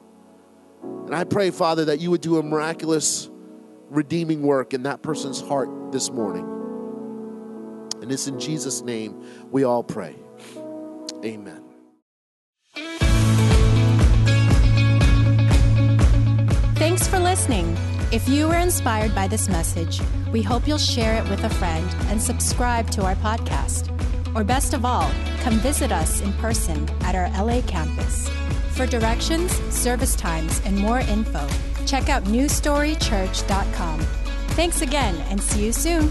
And 0.82 1.14
I 1.14 1.24
pray, 1.24 1.50
Father, 1.50 1.86
that 1.86 2.00
you 2.00 2.10
would 2.10 2.20
do 2.20 2.38
a 2.38 2.42
miraculous 2.42 3.30
redeeming 3.88 4.42
work 4.42 4.74
in 4.74 4.82
that 4.82 5.02
person's 5.02 5.40
heart 5.40 5.92
this 5.92 6.10
morning. 6.10 6.57
And 8.08 8.14
it's 8.14 8.26
in 8.26 8.40
Jesus' 8.40 8.80
name 8.80 9.22
we 9.50 9.64
all 9.64 9.84
pray. 9.84 10.16
Amen. 11.22 11.62
Thanks 16.76 17.06
for 17.06 17.18
listening. 17.18 17.76
If 18.10 18.26
you 18.26 18.48
were 18.48 18.56
inspired 18.56 19.14
by 19.14 19.28
this 19.28 19.50
message, 19.50 20.00
we 20.32 20.40
hope 20.40 20.66
you'll 20.66 20.78
share 20.78 21.22
it 21.22 21.28
with 21.28 21.44
a 21.44 21.50
friend 21.50 21.86
and 22.06 22.18
subscribe 22.18 22.90
to 22.92 23.04
our 23.04 23.14
podcast. 23.16 23.94
Or 24.34 24.42
best 24.42 24.72
of 24.72 24.86
all, 24.86 25.10
come 25.40 25.58
visit 25.58 25.92
us 25.92 26.22
in 26.22 26.32
person 26.32 26.88
at 27.02 27.14
our 27.14 27.28
LA 27.44 27.60
campus. 27.60 28.26
For 28.70 28.86
directions, 28.86 29.52
service 29.70 30.16
times, 30.16 30.62
and 30.64 30.78
more 30.78 31.00
info, 31.00 31.46
check 31.84 32.08
out 32.08 32.24
newstorychurch.com. 32.24 34.00
Thanks 34.56 34.80
again 34.80 35.14
and 35.28 35.42
see 35.42 35.66
you 35.66 35.72
soon. 35.72 36.10